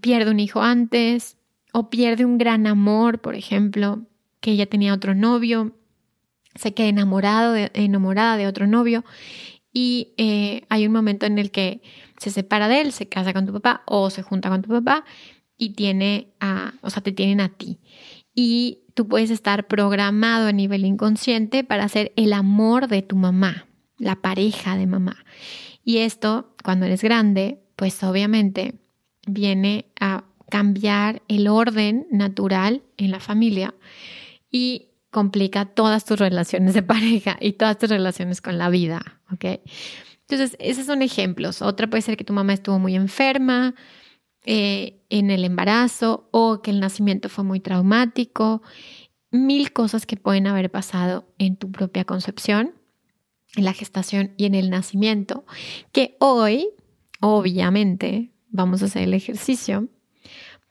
pierde 0.00 0.30
un 0.30 0.40
hijo 0.40 0.60
antes 0.60 1.36
o 1.72 1.88
pierde 1.88 2.24
un 2.24 2.38
gran 2.38 2.66
amor, 2.66 3.20
por 3.20 3.36
ejemplo, 3.36 4.02
que 4.40 4.52
ella 4.52 4.66
tenía 4.66 4.92
otro 4.92 5.14
novio 5.14 5.72
se 6.54 6.74
queda 6.74 6.88
enamorado 6.88 7.52
de, 7.52 7.70
enamorada 7.74 8.36
de 8.36 8.46
otro 8.46 8.66
novio 8.66 9.04
y 9.72 10.14
eh, 10.16 10.62
hay 10.68 10.86
un 10.86 10.92
momento 10.92 11.26
en 11.26 11.38
el 11.38 11.50
que 11.50 11.82
se 12.18 12.30
separa 12.30 12.68
de 12.68 12.80
él, 12.80 12.92
se 12.92 13.08
casa 13.08 13.32
con 13.32 13.46
tu 13.46 13.52
papá 13.52 13.82
o 13.86 14.08
se 14.10 14.22
junta 14.22 14.48
con 14.48 14.62
tu 14.62 14.70
papá 14.70 15.04
y 15.56 15.70
tiene 15.70 16.28
o 16.80 16.90
sea, 16.90 17.02
te 17.02 17.12
tienen 17.12 17.40
a 17.40 17.48
ti. 17.48 17.80
Y 18.34 18.80
tú 18.94 19.08
puedes 19.08 19.30
estar 19.30 19.66
programado 19.66 20.48
a 20.48 20.52
nivel 20.52 20.84
inconsciente 20.84 21.64
para 21.64 21.88
ser 21.88 22.12
el 22.16 22.32
amor 22.32 22.88
de 22.88 23.02
tu 23.02 23.16
mamá, 23.16 23.66
la 23.98 24.16
pareja 24.16 24.76
de 24.76 24.86
mamá. 24.86 25.24
Y 25.84 25.98
esto, 25.98 26.54
cuando 26.62 26.86
eres 26.86 27.02
grande, 27.02 27.60
pues 27.76 28.02
obviamente 28.02 28.74
viene 29.26 29.86
a 30.00 30.24
cambiar 30.50 31.22
el 31.28 31.48
orden 31.48 32.06
natural 32.10 32.82
en 32.96 33.10
la 33.10 33.20
familia 33.20 33.74
y 34.50 34.88
complica 35.14 35.64
todas 35.64 36.04
tus 36.04 36.18
relaciones 36.18 36.74
de 36.74 36.82
pareja 36.82 37.36
y 37.40 37.52
todas 37.52 37.78
tus 37.78 37.88
relaciones 37.88 38.42
con 38.42 38.58
la 38.58 38.68
vida, 38.68 39.20
¿ok? 39.32 39.60
Entonces, 40.28 40.56
esos 40.58 40.86
son 40.86 41.02
ejemplos. 41.02 41.62
Otra 41.62 41.86
puede 41.86 42.02
ser 42.02 42.16
que 42.16 42.24
tu 42.24 42.32
mamá 42.32 42.52
estuvo 42.52 42.80
muy 42.80 42.96
enferma 42.96 43.76
eh, 44.44 45.04
en 45.10 45.30
el 45.30 45.44
embarazo 45.44 46.28
o 46.32 46.62
que 46.62 46.72
el 46.72 46.80
nacimiento 46.80 47.28
fue 47.28 47.44
muy 47.44 47.60
traumático. 47.60 48.60
Mil 49.30 49.72
cosas 49.72 50.04
que 50.04 50.16
pueden 50.16 50.48
haber 50.48 50.68
pasado 50.68 51.32
en 51.38 51.54
tu 51.56 51.70
propia 51.70 52.04
concepción, 52.04 52.74
en 53.54 53.64
la 53.64 53.72
gestación 53.72 54.34
y 54.36 54.46
en 54.46 54.56
el 54.56 54.68
nacimiento, 54.68 55.44
que 55.92 56.16
hoy, 56.18 56.70
obviamente, 57.20 58.32
vamos 58.48 58.82
a 58.82 58.86
hacer 58.86 59.04
el 59.04 59.14
ejercicio 59.14 59.88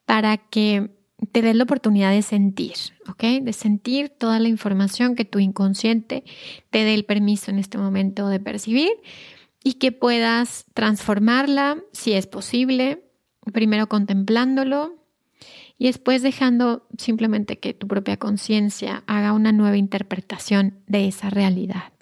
para 0.06 0.36
que 0.36 0.92
te 1.32 1.42
des 1.42 1.56
la 1.56 1.64
oportunidad 1.64 2.12
de 2.12 2.22
sentir, 2.22 2.74
¿ok? 3.08 3.24
De 3.42 3.54
sentir 3.54 4.10
toda 4.10 4.40
la 4.40 4.48
información 4.48 5.16
que 5.16 5.26
tu 5.26 5.40
inconsciente 5.40 6.24
te 6.70 6.84
dé 6.84 6.94
el 6.94 7.06
permiso 7.06 7.52
en 7.52 7.60
este 7.60 7.78
momento 7.78 8.28
de 8.28 8.40
percibir 8.40 8.92
y 9.64 9.74
que 9.76 9.92
puedas 9.92 10.66
transformarla, 10.74 11.78
si 11.92 12.14
es 12.14 12.28
posible, 12.28 13.04
primero 13.52 13.88
contemplándolo 13.88 14.96
y 15.78 15.86
después 15.86 16.22
dejando 16.22 16.88
simplemente 16.98 17.60
que 17.60 17.74
tu 17.74 17.88
propia 17.88 18.18
conciencia 18.18 19.04
haga 19.08 19.34
una 19.34 19.52
nueva 19.52 19.78
interpretación 19.78 20.80
de 20.88 21.08
esa 21.08 21.30
realidad. 21.30 21.94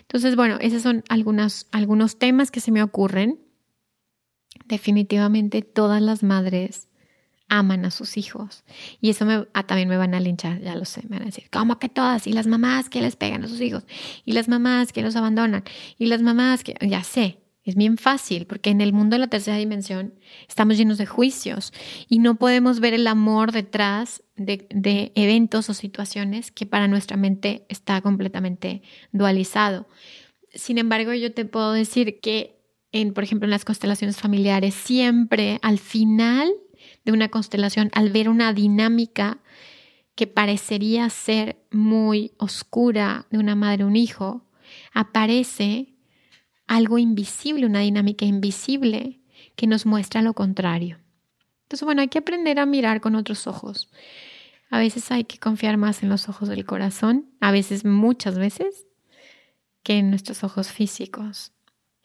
Entonces, 0.00 0.36
bueno, 0.36 0.58
esos 0.60 0.82
son 0.82 1.02
algunos, 1.08 1.66
algunos 1.72 2.18
temas 2.18 2.50
que 2.50 2.60
se 2.60 2.72
me 2.72 2.82
ocurren. 2.82 3.40
Definitivamente 4.66 5.62
todas 5.62 6.00
las 6.00 6.22
madres 6.22 6.88
aman 7.48 7.84
a 7.84 7.90
sus 7.90 8.16
hijos. 8.16 8.64
Y 9.00 9.10
eso 9.10 9.26
ah, 9.54 9.62
también 9.64 9.88
me 9.88 9.96
van 9.96 10.14
a 10.14 10.20
linchar, 10.20 10.60
ya 10.60 10.74
lo 10.74 10.84
sé, 10.84 11.02
me 11.08 11.16
van 11.16 11.22
a 11.22 11.26
decir, 11.26 11.44
¿cómo 11.50 11.78
que 11.78 11.88
todas? 11.88 12.26
Y 12.26 12.32
las 12.32 12.46
mamás 12.46 12.88
que 12.88 13.00
les 13.00 13.16
pegan 13.16 13.44
a 13.44 13.48
sus 13.48 13.60
hijos, 13.60 13.84
y 14.24 14.32
las 14.32 14.48
mamás 14.48 14.92
que 14.92 15.02
los 15.02 15.16
abandonan, 15.16 15.64
y 15.98 16.06
las 16.06 16.22
mamás 16.22 16.64
que, 16.64 16.74
ya 16.80 17.02
sé, 17.04 17.38
es 17.66 17.74
bien 17.74 17.98
fácil, 17.98 18.46
porque 18.46 18.70
en 18.70 18.80
el 18.80 18.92
mundo 18.92 19.16
de 19.16 19.20
la 19.20 19.26
tercera 19.26 19.56
dimensión 19.56 20.14
estamos 20.48 20.76
llenos 20.76 20.98
de 20.98 21.06
juicios 21.06 21.72
y 22.08 22.20
no 22.20 22.36
podemos 22.36 22.78
ver 22.78 22.94
el 22.94 23.08
amor 23.08 23.50
detrás 23.50 24.22
de, 24.36 24.68
de 24.70 25.10
eventos 25.16 25.68
o 25.68 25.74
situaciones 25.74 26.52
que 26.52 26.64
para 26.64 26.86
nuestra 26.86 27.16
mente 27.16 27.66
está 27.68 28.00
completamente 28.02 28.82
dualizado. 29.10 29.88
Sin 30.54 30.78
embargo, 30.78 31.12
yo 31.12 31.34
te 31.34 31.44
puedo 31.44 31.72
decir 31.72 32.20
que, 32.20 32.56
en, 32.92 33.12
por 33.12 33.24
ejemplo, 33.24 33.46
en 33.46 33.50
las 33.50 33.64
constelaciones 33.64 34.16
familiares, 34.16 34.74
siempre 34.74 35.58
al 35.60 35.80
final 35.80 36.48
de 37.06 37.12
una 37.12 37.28
constelación, 37.28 37.88
al 37.94 38.10
ver 38.10 38.28
una 38.28 38.52
dinámica 38.52 39.38
que 40.16 40.26
parecería 40.26 41.08
ser 41.08 41.56
muy 41.70 42.32
oscura 42.36 43.26
de 43.30 43.38
una 43.38 43.54
madre 43.54 43.84
un 43.84 43.96
hijo, 43.96 44.44
aparece 44.92 45.94
algo 46.66 46.98
invisible, 46.98 47.64
una 47.64 47.80
dinámica 47.80 48.24
invisible 48.24 49.20
que 49.54 49.68
nos 49.68 49.86
muestra 49.86 50.20
lo 50.20 50.34
contrario. 50.34 50.98
Entonces, 51.62 51.84
bueno, 51.84 52.02
hay 52.02 52.08
que 52.08 52.18
aprender 52.18 52.58
a 52.58 52.66
mirar 52.66 53.00
con 53.00 53.14
otros 53.14 53.46
ojos. 53.46 53.88
A 54.68 54.78
veces 54.78 55.10
hay 55.12 55.24
que 55.24 55.38
confiar 55.38 55.76
más 55.76 56.02
en 56.02 56.08
los 56.08 56.28
ojos 56.28 56.48
del 56.48 56.64
corazón, 56.64 57.30
a 57.40 57.52
veces, 57.52 57.84
muchas 57.84 58.36
veces, 58.36 58.86
que 59.84 59.98
en 59.98 60.10
nuestros 60.10 60.42
ojos 60.42 60.72
físicos. 60.72 61.52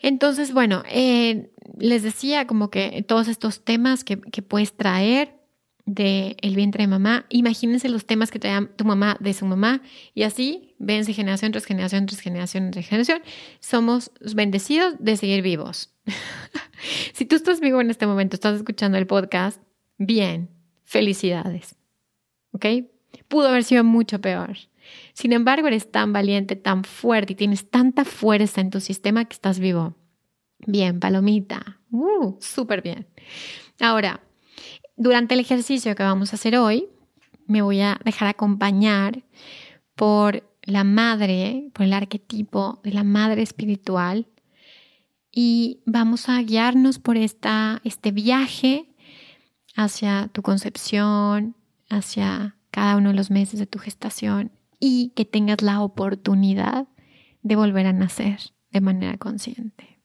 Entonces, 0.01 0.53
bueno, 0.53 0.83
eh, 0.89 1.51
les 1.77 2.03
decía 2.03 2.47
como 2.47 2.69
que 2.69 3.03
todos 3.07 3.27
estos 3.27 3.63
temas 3.63 4.03
que, 4.03 4.17
puedes 4.17 4.73
traer 4.73 5.39
del 5.85 6.35
el 6.41 6.55
vientre 6.55 6.83
de 6.83 6.87
mamá. 6.87 7.25
Imagínense 7.29 7.89
los 7.89 8.05
temas 8.05 8.31
que 8.31 8.39
dan 8.39 8.75
tu 8.75 8.85
mamá 8.85 9.17
de 9.19 9.33
su 9.33 9.45
mamá 9.45 9.81
y 10.13 10.23
así, 10.23 10.75
vense 10.79 11.13
generación 11.13 11.51
tras 11.51 11.65
generación 11.65 12.05
tras 12.05 12.19
generación 12.19 12.71
tras 12.71 12.87
generación. 12.87 13.21
Somos 13.59 14.11
bendecidos 14.35 14.95
de 14.99 15.17
seguir 15.17 15.41
vivos. 15.41 15.93
si 17.13 17.25
tú 17.25 17.35
estás 17.35 17.59
vivo 17.59 17.81
en 17.81 17.89
este 17.89 18.07
momento, 18.07 18.35
estás 18.35 18.55
escuchando 18.57 18.97
el 18.97 19.07
podcast, 19.07 19.61
bien, 19.97 20.49
felicidades. 20.83 21.75
¿Ok? 22.51 22.65
Pudo 23.27 23.47
haber 23.47 23.63
sido 23.63 23.83
mucho 23.83 24.19
peor. 24.19 24.57
Sin 25.13 25.33
embargo, 25.33 25.67
eres 25.67 25.91
tan 25.91 26.13
valiente, 26.13 26.55
tan 26.55 26.83
fuerte 26.83 27.33
y 27.33 27.35
tienes 27.35 27.69
tanta 27.69 28.05
fuerza 28.05 28.61
en 28.61 28.69
tu 28.69 28.79
sistema 28.79 29.25
que 29.25 29.33
estás 29.33 29.59
vivo. 29.59 29.95
Bien, 30.65 30.99
palomita. 30.99 31.79
Uh, 31.91 32.35
súper 32.39 32.81
bien. 32.81 33.07
Ahora, 33.79 34.21
durante 34.95 35.33
el 35.33 35.39
ejercicio 35.39 35.95
que 35.95 36.03
vamos 36.03 36.31
a 36.31 36.35
hacer 36.35 36.57
hoy, 36.57 36.87
me 37.47 37.61
voy 37.61 37.81
a 37.81 37.99
dejar 38.05 38.27
acompañar 38.27 39.23
por 39.95 40.43
la 40.63 40.83
madre, 40.83 41.69
por 41.73 41.85
el 41.85 41.93
arquetipo 41.93 42.79
de 42.83 42.91
la 42.91 43.03
madre 43.03 43.41
espiritual 43.41 44.27
y 45.31 45.81
vamos 45.85 46.29
a 46.29 46.41
guiarnos 46.41 46.99
por 46.99 47.17
esta, 47.17 47.81
este 47.83 48.11
viaje 48.11 48.89
hacia 49.75 50.29
tu 50.31 50.41
concepción, 50.41 51.55
hacia 51.89 52.57
cada 52.69 52.97
uno 52.97 53.09
de 53.09 53.15
los 53.15 53.31
meses 53.31 53.59
de 53.59 53.65
tu 53.65 53.79
gestación 53.79 54.51
y 54.81 55.13
que 55.15 55.23
tengas 55.23 55.61
la 55.61 55.79
oportunidad 55.79 56.87
de 57.43 57.55
volver 57.55 57.85
a 57.85 57.93
nacer 57.93 58.39
de 58.71 58.81
manera 58.81 59.17
consciente. 59.17 59.99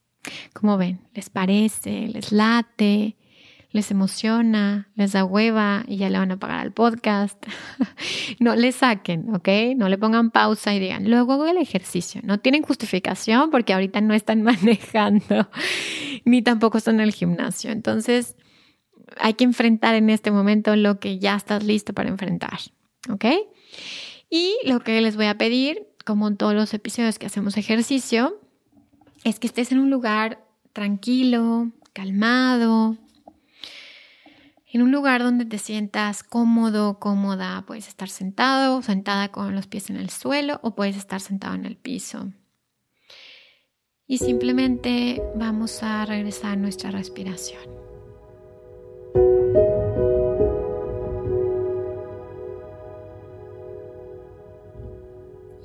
Como 0.52 0.76
ven, 0.76 1.00
les 1.14 1.30
parece, 1.30 2.08
les 2.08 2.30
late, 2.30 3.16
les 3.70 3.90
emociona, 3.90 4.90
les 4.94 5.12
da 5.12 5.24
hueva 5.24 5.84
y 5.88 5.96
ya 5.96 6.10
le 6.10 6.18
van 6.18 6.32
a 6.32 6.38
pagar 6.38 6.60
al 6.60 6.72
podcast. 6.72 7.42
no 8.40 8.54
le 8.54 8.72
saquen, 8.72 9.34
¿ok? 9.34 9.48
No 9.76 9.88
le 9.88 9.98
pongan 9.98 10.30
pausa 10.30 10.74
y 10.74 10.80
digan, 10.80 11.08
luego 11.08 11.32
hago 11.32 11.46
el 11.46 11.58
ejercicio. 11.58 12.20
No 12.24 12.38
tienen 12.38 12.62
justificación 12.62 13.50
porque 13.50 13.72
ahorita 13.72 14.00
no 14.00 14.14
están 14.14 14.42
manejando 14.44 15.48
ni 16.24 16.42
tampoco 16.42 16.78
están 16.78 16.96
en 16.96 17.02
el 17.02 17.12
gimnasio. 17.12 17.70
Entonces, 17.70 18.36
hay 19.18 19.34
que 19.34 19.44
enfrentar 19.44 19.94
en 19.94 20.10
este 20.10 20.30
momento 20.30 20.76
lo 20.76 20.98
que 20.98 21.18
ya 21.18 21.36
estás 21.36 21.64
listo 21.64 21.94
para 21.94 22.10
enfrentar, 22.10 22.58
¿ok? 23.08 23.24
Y 24.30 24.56
lo 24.64 24.80
que 24.80 25.00
les 25.00 25.16
voy 25.16 25.26
a 25.26 25.38
pedir, 25.38 25.86
como 26.04 26.28
en 26.28 26.36
todos 26.36 26.54
los 26.54 26.74
episodios 26.74 27.18
que 27.18 27.26
hacemos 27.26 27.56
ejercicio, 27.56 28.40
es 29.24 29.38
que 29.38 29.46
estés 29.46 29.72
en 29.72 29.78
un 29.78 29.90
lugar 29.90 30.44
tranquilo, 30.72 31.70
calmado, 31.92 32.96
en 34.76 34.82
un 34.82 34.92
lugar 34.92 35.22
donde 35.22 35.46
te 35.46 35.58
sientas 35.58 36.22
cómodo, 36.22 36.98
cómoda. 36.98 37.64
Puedes 37.66 37.88
estar 37.88 38.08
sentado, 38.08 38.82
sentada 38.82 39.32
con 39.32 39.54
los 39.54 39.66
pies 39.66 39.88
en 39.90 39.96
el 39.96 40.10
suelo 40.10 40.60
o 40.62 40.74
puedes 40.74 40.96
estar 40.96 41.20
sentado 41.20 41.54
en 41.54 41.64
el 41.64 41.76
piso. 41.76 42.30
Y 44.06 44.18
simplemente 44.18 45.22
vamos 45.34 45.82
a 45.82 46.04
regresar 46.04 46.52
a 46.52 46.56
nuestra 46.56 46.90
respiración. 46.90 47.62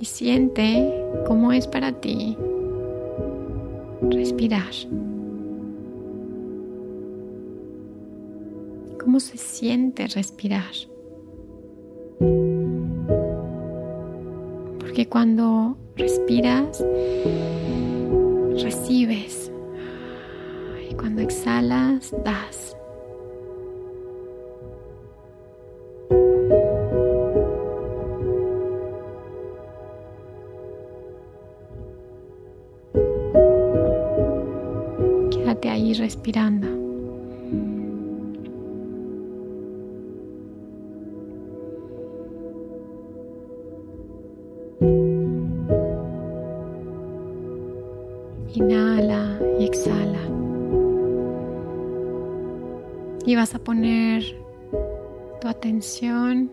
Y 0.02 0.06
siente 0.06 0.92
cómo 1.28 1.52
es 1.52 1.68
para 1.68 1.92
ti 1.94 2.36
respirar. 4.10 4.72
¿Cómo 9.00 9.20
se 9.20 9.38
siente 9.38 10.08
respirar? 10.08 10.74
Porque 14.80 15.08
cuando 15.08 15.78
respiras, 15.96 16.84
recibes. 18.60 19.52
Y 20.90 20.96
cuando 20.96 21.22
exhalas, 21.22 22.12
das. 22.26 22.76
Inhala 48.54 49.40
y 49.60 49.66
exhala. 49.66 50.20
Y 53.26 53.36
vas 53.36 53.56
a 53.56 53.60
poner 53.60 54.24
tu 55.40 55.48
atención 55.48 56.52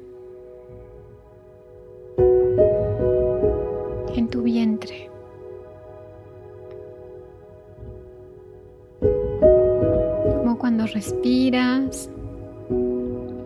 respiras, 10.99 12.11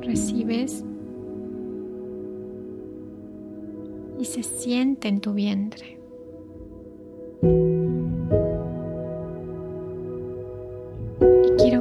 recibes 0.00 0.82
y 4.18 4.24
se 4.24 4.42
siente 4.42 5.08
en 5.08 5.20
tu 5.20 5.34
vientre. 5.34 5.98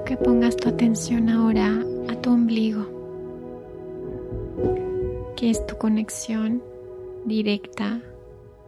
que 0.04 0.18
pongas 0.18 0.58
tu 0.58 0.68
atención 0.68 1.30
ahora 1.30 1.86
a 2.10 2.16
tu 2.22 2.32
ombligo, 2.32 2.86
que 5.38 5.52
es 5.52 5.66
tu 5.68 5.78
conexión 5.78 6.62
directa 7.26 8.02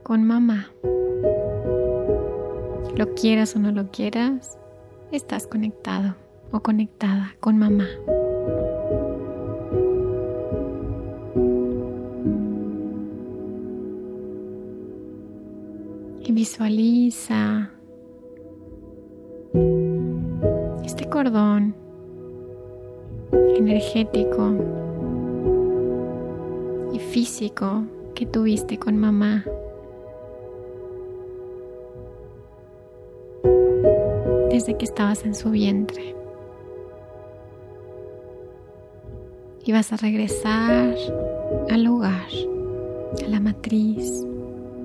con 0.04 0.24
mamá. 0.24 0.72
Lo 2.95 3.14
quieras 3.16 3.56
o 3.56 3.60
no 3.60 3.72
lo 3.72 3.89
quieras, 3.89 4.58
estás 5.12 5.47
conectado 5.47 6.16
o 6.54 6.62
conectada 6.62 7.36
con 7.41 7.58
mamá. 7.58 7.88
Y 16.26 16.32
visualiza 16.32 17.74
cordón 21.14 21.76
energético 23.56 24.51
y 26.91 26.97
físico 26.97 27.84
que 28.16 28.26
tuviste 28.26 28.80
con 28.80 28.97
mamá. 28.97 29.45
Desde 34.49 34.76
que 34.76 34.86
estabas 34.86 35.24
en 35.24 35.36
su 35.36 35.51
vientre. 35.51 36.23
Y 39.66 39.72
vas 39.72 39.93
a 39.93 39.97
regresar 39.97 40.95
al 41.70 41.88
hogar, 41.88 42.28
a 43.24 43.28
la 43.28 43.39
matriz, 43.39 44.26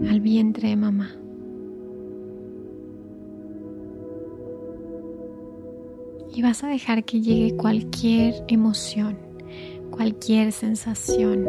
al 0.09 0.21
vientre 0.21 0.69
de 0.69 0.77
mamá. 0.77 1.11
y 6.39 6.43
vas 6.43 6.63
a 6.63 6.69
dejar 6.69 7.05
que 7.05 7.21
llegue 7.21 7.57
cualquier 7.57 8.45
emoción, 8.47 9.19
cualquier 9.91 10.53
sensación. 10.53 11.49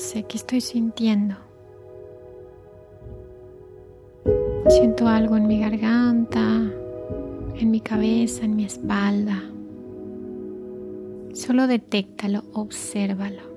Preguntarse, 0.00 0.22
¿qué 0.24 0.36
estoy 0.36 0.60
sintiendo? 0.60 1.36
Siento 4.68 5.06
algo 5.06 5.36
en 5.36 5.46
mi 5.46 5.60
garganta, 5.60 6.40
en 7.56 7.70
mi 7.70 7.80
cabeza, 7.80 8.44
en 8.44 8.56
mi 8.56 8.64
espalda. 8.64 9.42
Solo 11.34 11.66
detéctalo, 11.66 12.42
obsérvalo. 12.52 13.50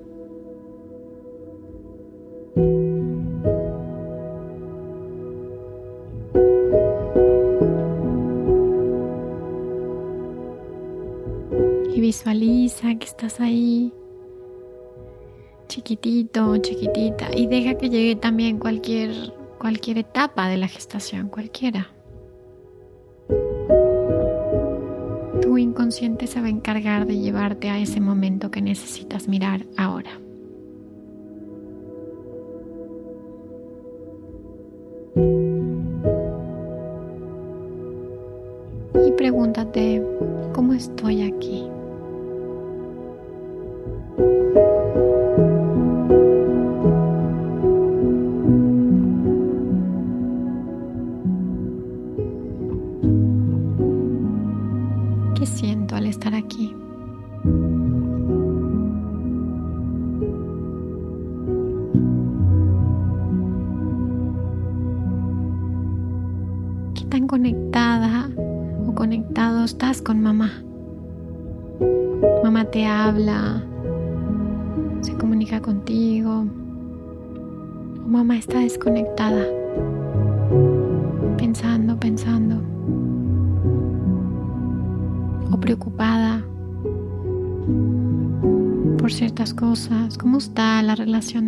Y 11.94 12.00
visualiza 12.00 12.94
que 12.96 13.06
estás 13.06 13.40
ahí, 13.40 13.92
chiquitito, 15.84 16.56
chiquitita, 16.56 17.28
y 17.36 17.46
deja 17.46 17.74
que 17.74 17.90
llegue 17.90 18.16
también 18.16 18.58
cualquier, 18.58 19.34
cualquier 19.58 19.98
etapa 19.98 20.48
de 20.48 20.56
la 20.56 20.66
gestación, 20.66 21.28
cualquiera. 21.28 21.90
Tu 25.42 25.58
inconsciente 25.58 26.26
se 26.26 26.40
va 26.40 26.46
a 26.46 26.50
encargar 26.50 27.06
de 27.06 27.18
llevarte 27.18 27.68
a 27.68 27.78
ese 27.78 28.00
momento 28.00 28.50
que 28.50 28.62
necesitas 28.62 29.28
mirar 29.28 29.66
ahora. 29.76 30.23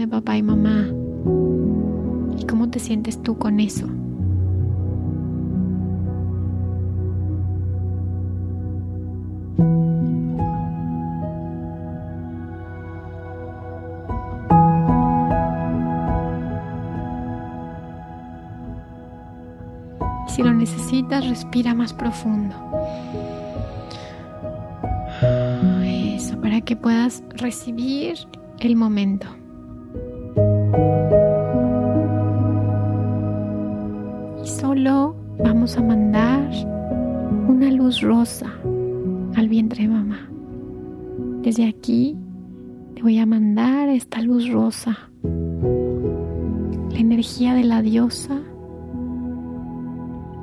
Papá 0.09 0.37
y 0.37 0.43
mamá? 0.43 0.89
¿Y 2.39 2.45
cómo 2.47 2.69
te 2.71 2.79
sientes 2.79 3.23
tú 3.23 3.39
con 3.39 3.61
eso? 3.61 3.87
Si 20.29 20.43
lo 20.43 20.53
necesitas, 20.53 21.27
respira 21.27 21.75
más 21.75 21.95
profundo. 21.95 22.55
Eso, 25.83 26.39
para 26.43 26.61
que 26.61 26.77
puedas 26.77 27.23
recibir 27.37 28.19
el 28.61 28.77
momento. 28.77 29.27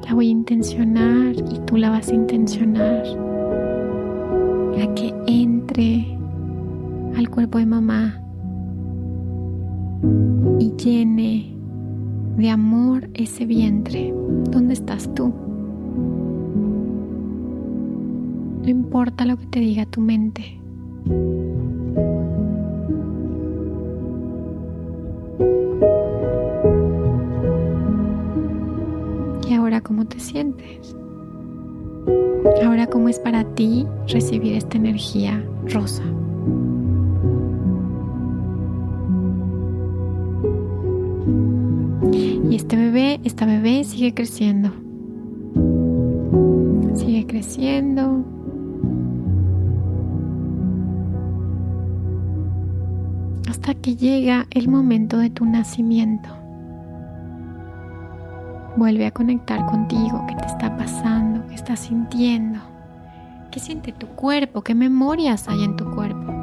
La 0.06 0.14
voy 0.14 0.28
a 0.28 0.32
intencionar 0.32 1.36
y 1.36 1.60
tú 1.66 1.78
la 1.78 1.90
vas 1.90 2.10
a 2.10 2.16
intencionar 2.16 3.04
a 4.82 4.94
que 4.96 5.14
entre 5.28 6.18
al 7.16 7.30
cuerpo 7.30 7.58
de 7.58 7.66
mamá 7.66 8.20
y 10.60 10.72
llene 10.76 11.54
de 12.38 12.50
amor 12.50 13.10
ese 13.14 13.46
vientre. 13.46 14.14
¿Dónde 14.50 14.74
estás 14.74 15.14
tú? 15.14 15.34
No 18.62 18.70
importa 18.70 19.26
lo 19.26 19.38
que 19.38 19.46
te 19.48 19.60
diga 19.60 19.86
tu 19.86 20.02
mente. 20.02 20.60
Cómo 29.84 30.06
te 30.06 30.20
sientes. 30.20 30.96
Ahora 32.64 32.88
cómo 32.88 33.10
es 33.10 33.20
para 33.20 33.44
ti 33.56 33.86
recibir 34.08 34.54
esta 34.54 34.78
energía 34.78 35.44
rosa. 35.66 36.04
Y 42.50 42.56
este 42.56 42.76
bebé, 42.76 43.20
esta 43.24 43.46
bebé 43.46 43.84
sigue 43.84 44.14
creciendo. 44.14 44.72
Sigue 46.94 47.26
creciendo. 47.26 48.24
Hasta 53.50 53.74
que 53.76 53.96
llega 53.96 54.48
el 54.52 54.68
momento 54.68 55.18
de 55.18 55.30
tu 55.30 55.46
nacimiento. 55.46 56.43
Vuelve 58.76 59.06
a 59.06 59.12
conectar 59.12 59.66
contigo, 59.68 60.26
qué 60.28 60.36
te 60.36 60.48
está 60.48 60.76
pasando, 60.76 61.46
qué 61.48 61.56
estás 61.56 61.80
sintiendo, 61.80 62.60
qué 63.52 63.60
siente 63.60 63.92
tu 63.92 64.08
cuerpo, 64.08 64.62
qué 64.62 64.74
memorias 64.74 65.48
hay 65.48 65.64
en 65.64 65.76
tu 65.76 65.90
cuerpo. 65.92 66.34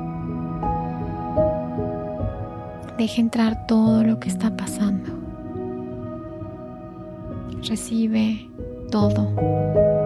Deja 2.96 3.20
entrar 3.20 3.66
todo 3.66 4.04
lo 4.04 4.20
que 4.20 4.28
está 4.28 4.56
pasando. 4.56 5.10
Recibe 7.62 8.48
todo. 8.90 9.99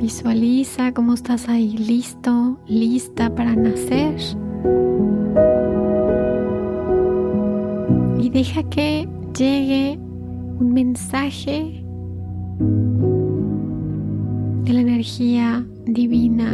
Visualiza 0.00 0.92
cómo 0.94 1.12
estás 1.12 1.48
ahí 1.50 1.76
listo, 1.76 2.58
lista 2.66 3.34
para 3.34 3.54
nacer. 3.54 4.16
Y 8.18 8.30
deja 8.30 8.62
que 8.62 9.06
llegue 9.36 9.98
un 10.58 10.72
mensaje 10.72 11.84
de 14.64 14.72
la 14.72 14.80
energía 14.80 15.66
divina, 15.84 16.50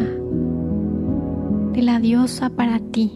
de 1.73 1.83
la 1.83 2.01
diosa 2.01 2.51
para 2.51 2.81
ti. 2.81 3.13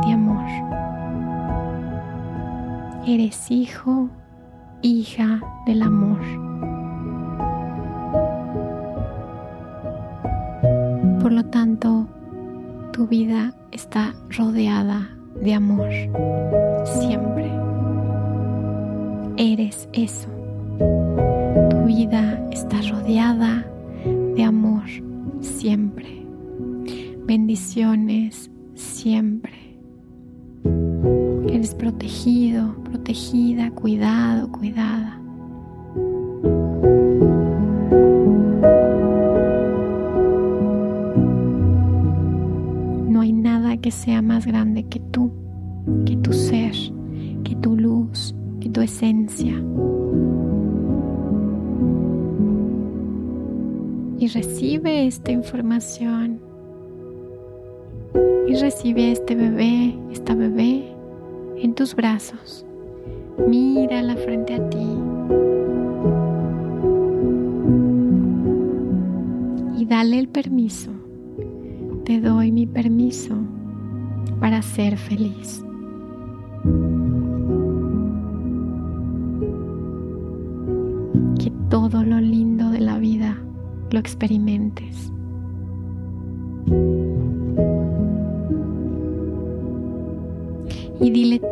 De 0.00 0.12
amor. 0.12 0.44
Eres 3.06 3.50
hijo, 3.50 4.08
hija 4.80 5.40
del 5.66 5.82
amor. 5.82 6.20
Por 11.20 11.32
lo 11.32 11.44
tanto, 11.46 12.06
tu 12.92 13.06
vida 13.06 13.54
está 13.70 14.14
rodeada 14.36 15.10
de 15.40 15.54
amor. 15.54 15.90
Siempre. 16.84 17.50
Eres 19.36 19.88
eso. 19.92 20.28
Tu 21.70 21.84
vida 21.84 22.40
está 22.50 22.80
rodeada 22.82 23.66
de 24.36 24.44
amor. 24.44 24.84
Siempre. 25.40 26.22
Bendiciones 27.24 28.21
He. 33.12 33.51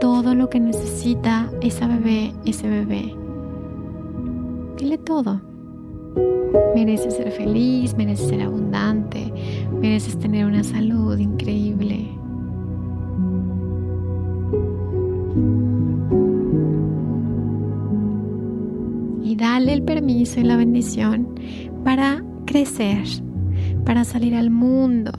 Todo 0.00 0.34
lo 0.34 0.48
que 0.48 0.58
necesita 0.58 1.50
esa 1.60 1.86
bebé, 1.86 2.32
ese 2.46 2.68
bebé. 2.68 3.14
Dile 4.78 4.98
todo. 4.98 5.40
Mereces 6.74 7.14
ser 7.14 7.30
feliz, 7.30 7.94
mereces 7.96 8.28
ser 8.28 8.40
abundante, 8.40 9.32
mereces 9.80 10.18
tener 10.18 10.46
una 10.46 10.64
salud 10.64 11.18
increíble. 11.18 12.08
Y 19.22 19.36
dale 19.36 19.74
el 19.74 19.82
permiso 19.82 20.40
y 20.40 20.44
la 20.44 20.56
bendición 20.56 21.28
para 21.84 22.24
crecer, 22.46 23.04
para 23.84 24.04
salir 24.04 24.34
al 24.34 24.50
mundo, 24.50 25.12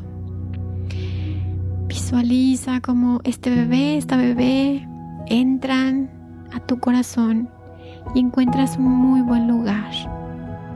Visualiza 2.11 2.81
como 2.81 3.21
este 3.23 3.49
bebé, 3.49 3.95
esta 3.95 4.17
bebé 4.17 4.85
entran 5.27 6.09
a 6.53 6.59
tu 6.59 6.77
corazón 6.77 7.49
y 8.13 8.19
encuentras 8.19 8.75
un 8.75 8.89
muy 8.89 9.21
buen 9.21 9.47
lugar, 9.47 9.93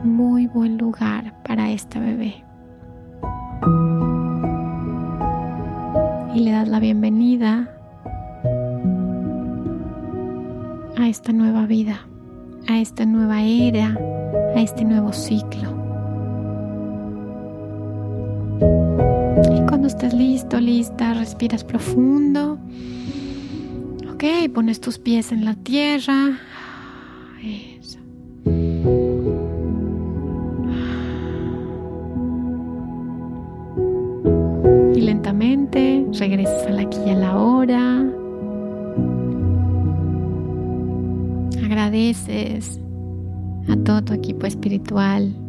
muy 0.02 0.46
buen 0.46 0.78
lugar 0.78 1.34
para 1.46 1.70
esta 1.70 2.00
bebé. 2.00 2.42
Y 6.34 6.40
le 6.40 6.52
das 6.52 6.68
la 6.68 6.80
bienvenida 6.80 7.70
a 10.96 11.06
esta 11.06 11.32
nueva 11.32 11.66
vida, 11.66 12.00
a 12.66 12.78
esta 12.78 13.04
nueva 13.04 13.42
era, 13.42 13.94
a 14.54 14.60
este 14.62 14.86
nuevo 14.86 15.12
ciclo. 15.12 15.75
Estés 19.86 20.12
listo, 20.12 20.60
lista, 20.60 21.14
respiras 21.14 21.64
profundo. 21.64 22.58
Ok, 24.12 24.24
pones 24.54 24.80
tus 24.80 24.98
pies 24.98 25.32
en 25.32 25.44
la 25.44 25.54
tierra. 25.54 26.38
Eso. 27.42 27.98
Y 34.94 35.00
lentamente 35.00 36.06
regresas 36.18 36.66
a 36.66 36.70
la 36.70 36.82
aquí 36.82 36.98
y 37.06 37.10
a 37.10 37.14
la 37.14 37.36
hora. 37.36 38.04
Agradeces 41.64 42.80
a 43.68 43.76
todo 43.84 44.02
tu 44.02 44.14
equipo 44.14 44.46
espiritual 44.46 45.45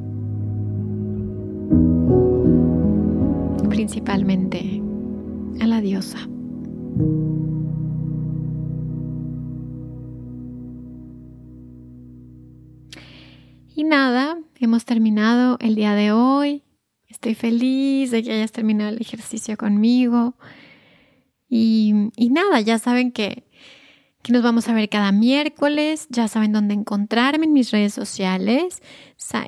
principalmente 3.78 4.82
a 5.62 5.68
la 5.68 5.82
diosa. 5.82 6.18
Y 13.76 13.84
nada, 13.84 14.40
hemos 14.60 14.84
terminado 14.84 15.60
el 15.62 15.76
día 15.76 15.94
de 15.94 16.12
hoy. 16.12 16.64
Estoy 17.08 17.36
feliz 17.36 18.10
de 18.10 18.24
que 18.24 18.32
hayas 18.32 18.52
terminado 18.52 18.90
el 18.90 19.00
ejercicio 19.00 19.56
conmigo. 19.58 20.36
Y, 21.48 22.10
nada, 22.32 22.60
ya 22.62 22.80
saben 22.80 23.12
que, 23.12 23.44
que, 24.24 24.34
nos 24.34 24.42
vamos 24.42 24.68
a 24.70 24.74
ver 24.74 24.90
cada 24.90 25.12
miércoles. 25.12 26.08
Ya 26.10 26.28
saben 26.28 26.52
dónde 26.52 26.74
encontrarme 26.74 27.46
en 27.46 27.54
mis 27.54 27.70
redes 27.70 27.94
sociales, 27.94 28.82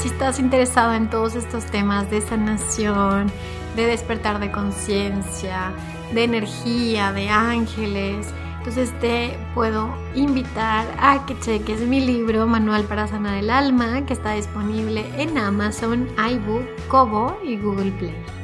Si 0.00 0.08
estás 0.08 0.40
interesado 0.40 0.94
en 0.94 1.10
todos 1.10 1.34
estos 1.34 1.66
temas 1.66 2.10
de 2.10 2.22
sanación, 2.22 3.30
de 3.76 3.84
despertar 3.84 4.40
de 4.40 4.50
conciencia, 4.50 5.72
de 6.14 6.24
energía, 6.24 7.12
de 7.12 7.28
ángeles, 7.28 8.26
entonces 8.60 8.92
te 9.00 9.38
puedo 9.54 9.88
invitar 10.14 10.86
a 10.98 11.24
que 11.24 11.38
cheques 11.40 11.80
mi 11.80 12.04
libro 12.04 12.46
Manual 12.46 12.84
para 12.84 13.08
Sanar 13.08 13.38
el 13.38 13.48
Alma, 13.48 14.04
que 14.04 14.12
está 14.12 14.32
disponible 14.32 15.06
en 15.16 15.38
Amazon, 15.38 16.06
iBook, 16.30 16.66
Kobo 16.88 17.38
y 17.42 17.56
Google 17.56 17.90
Play. 17.92 18.39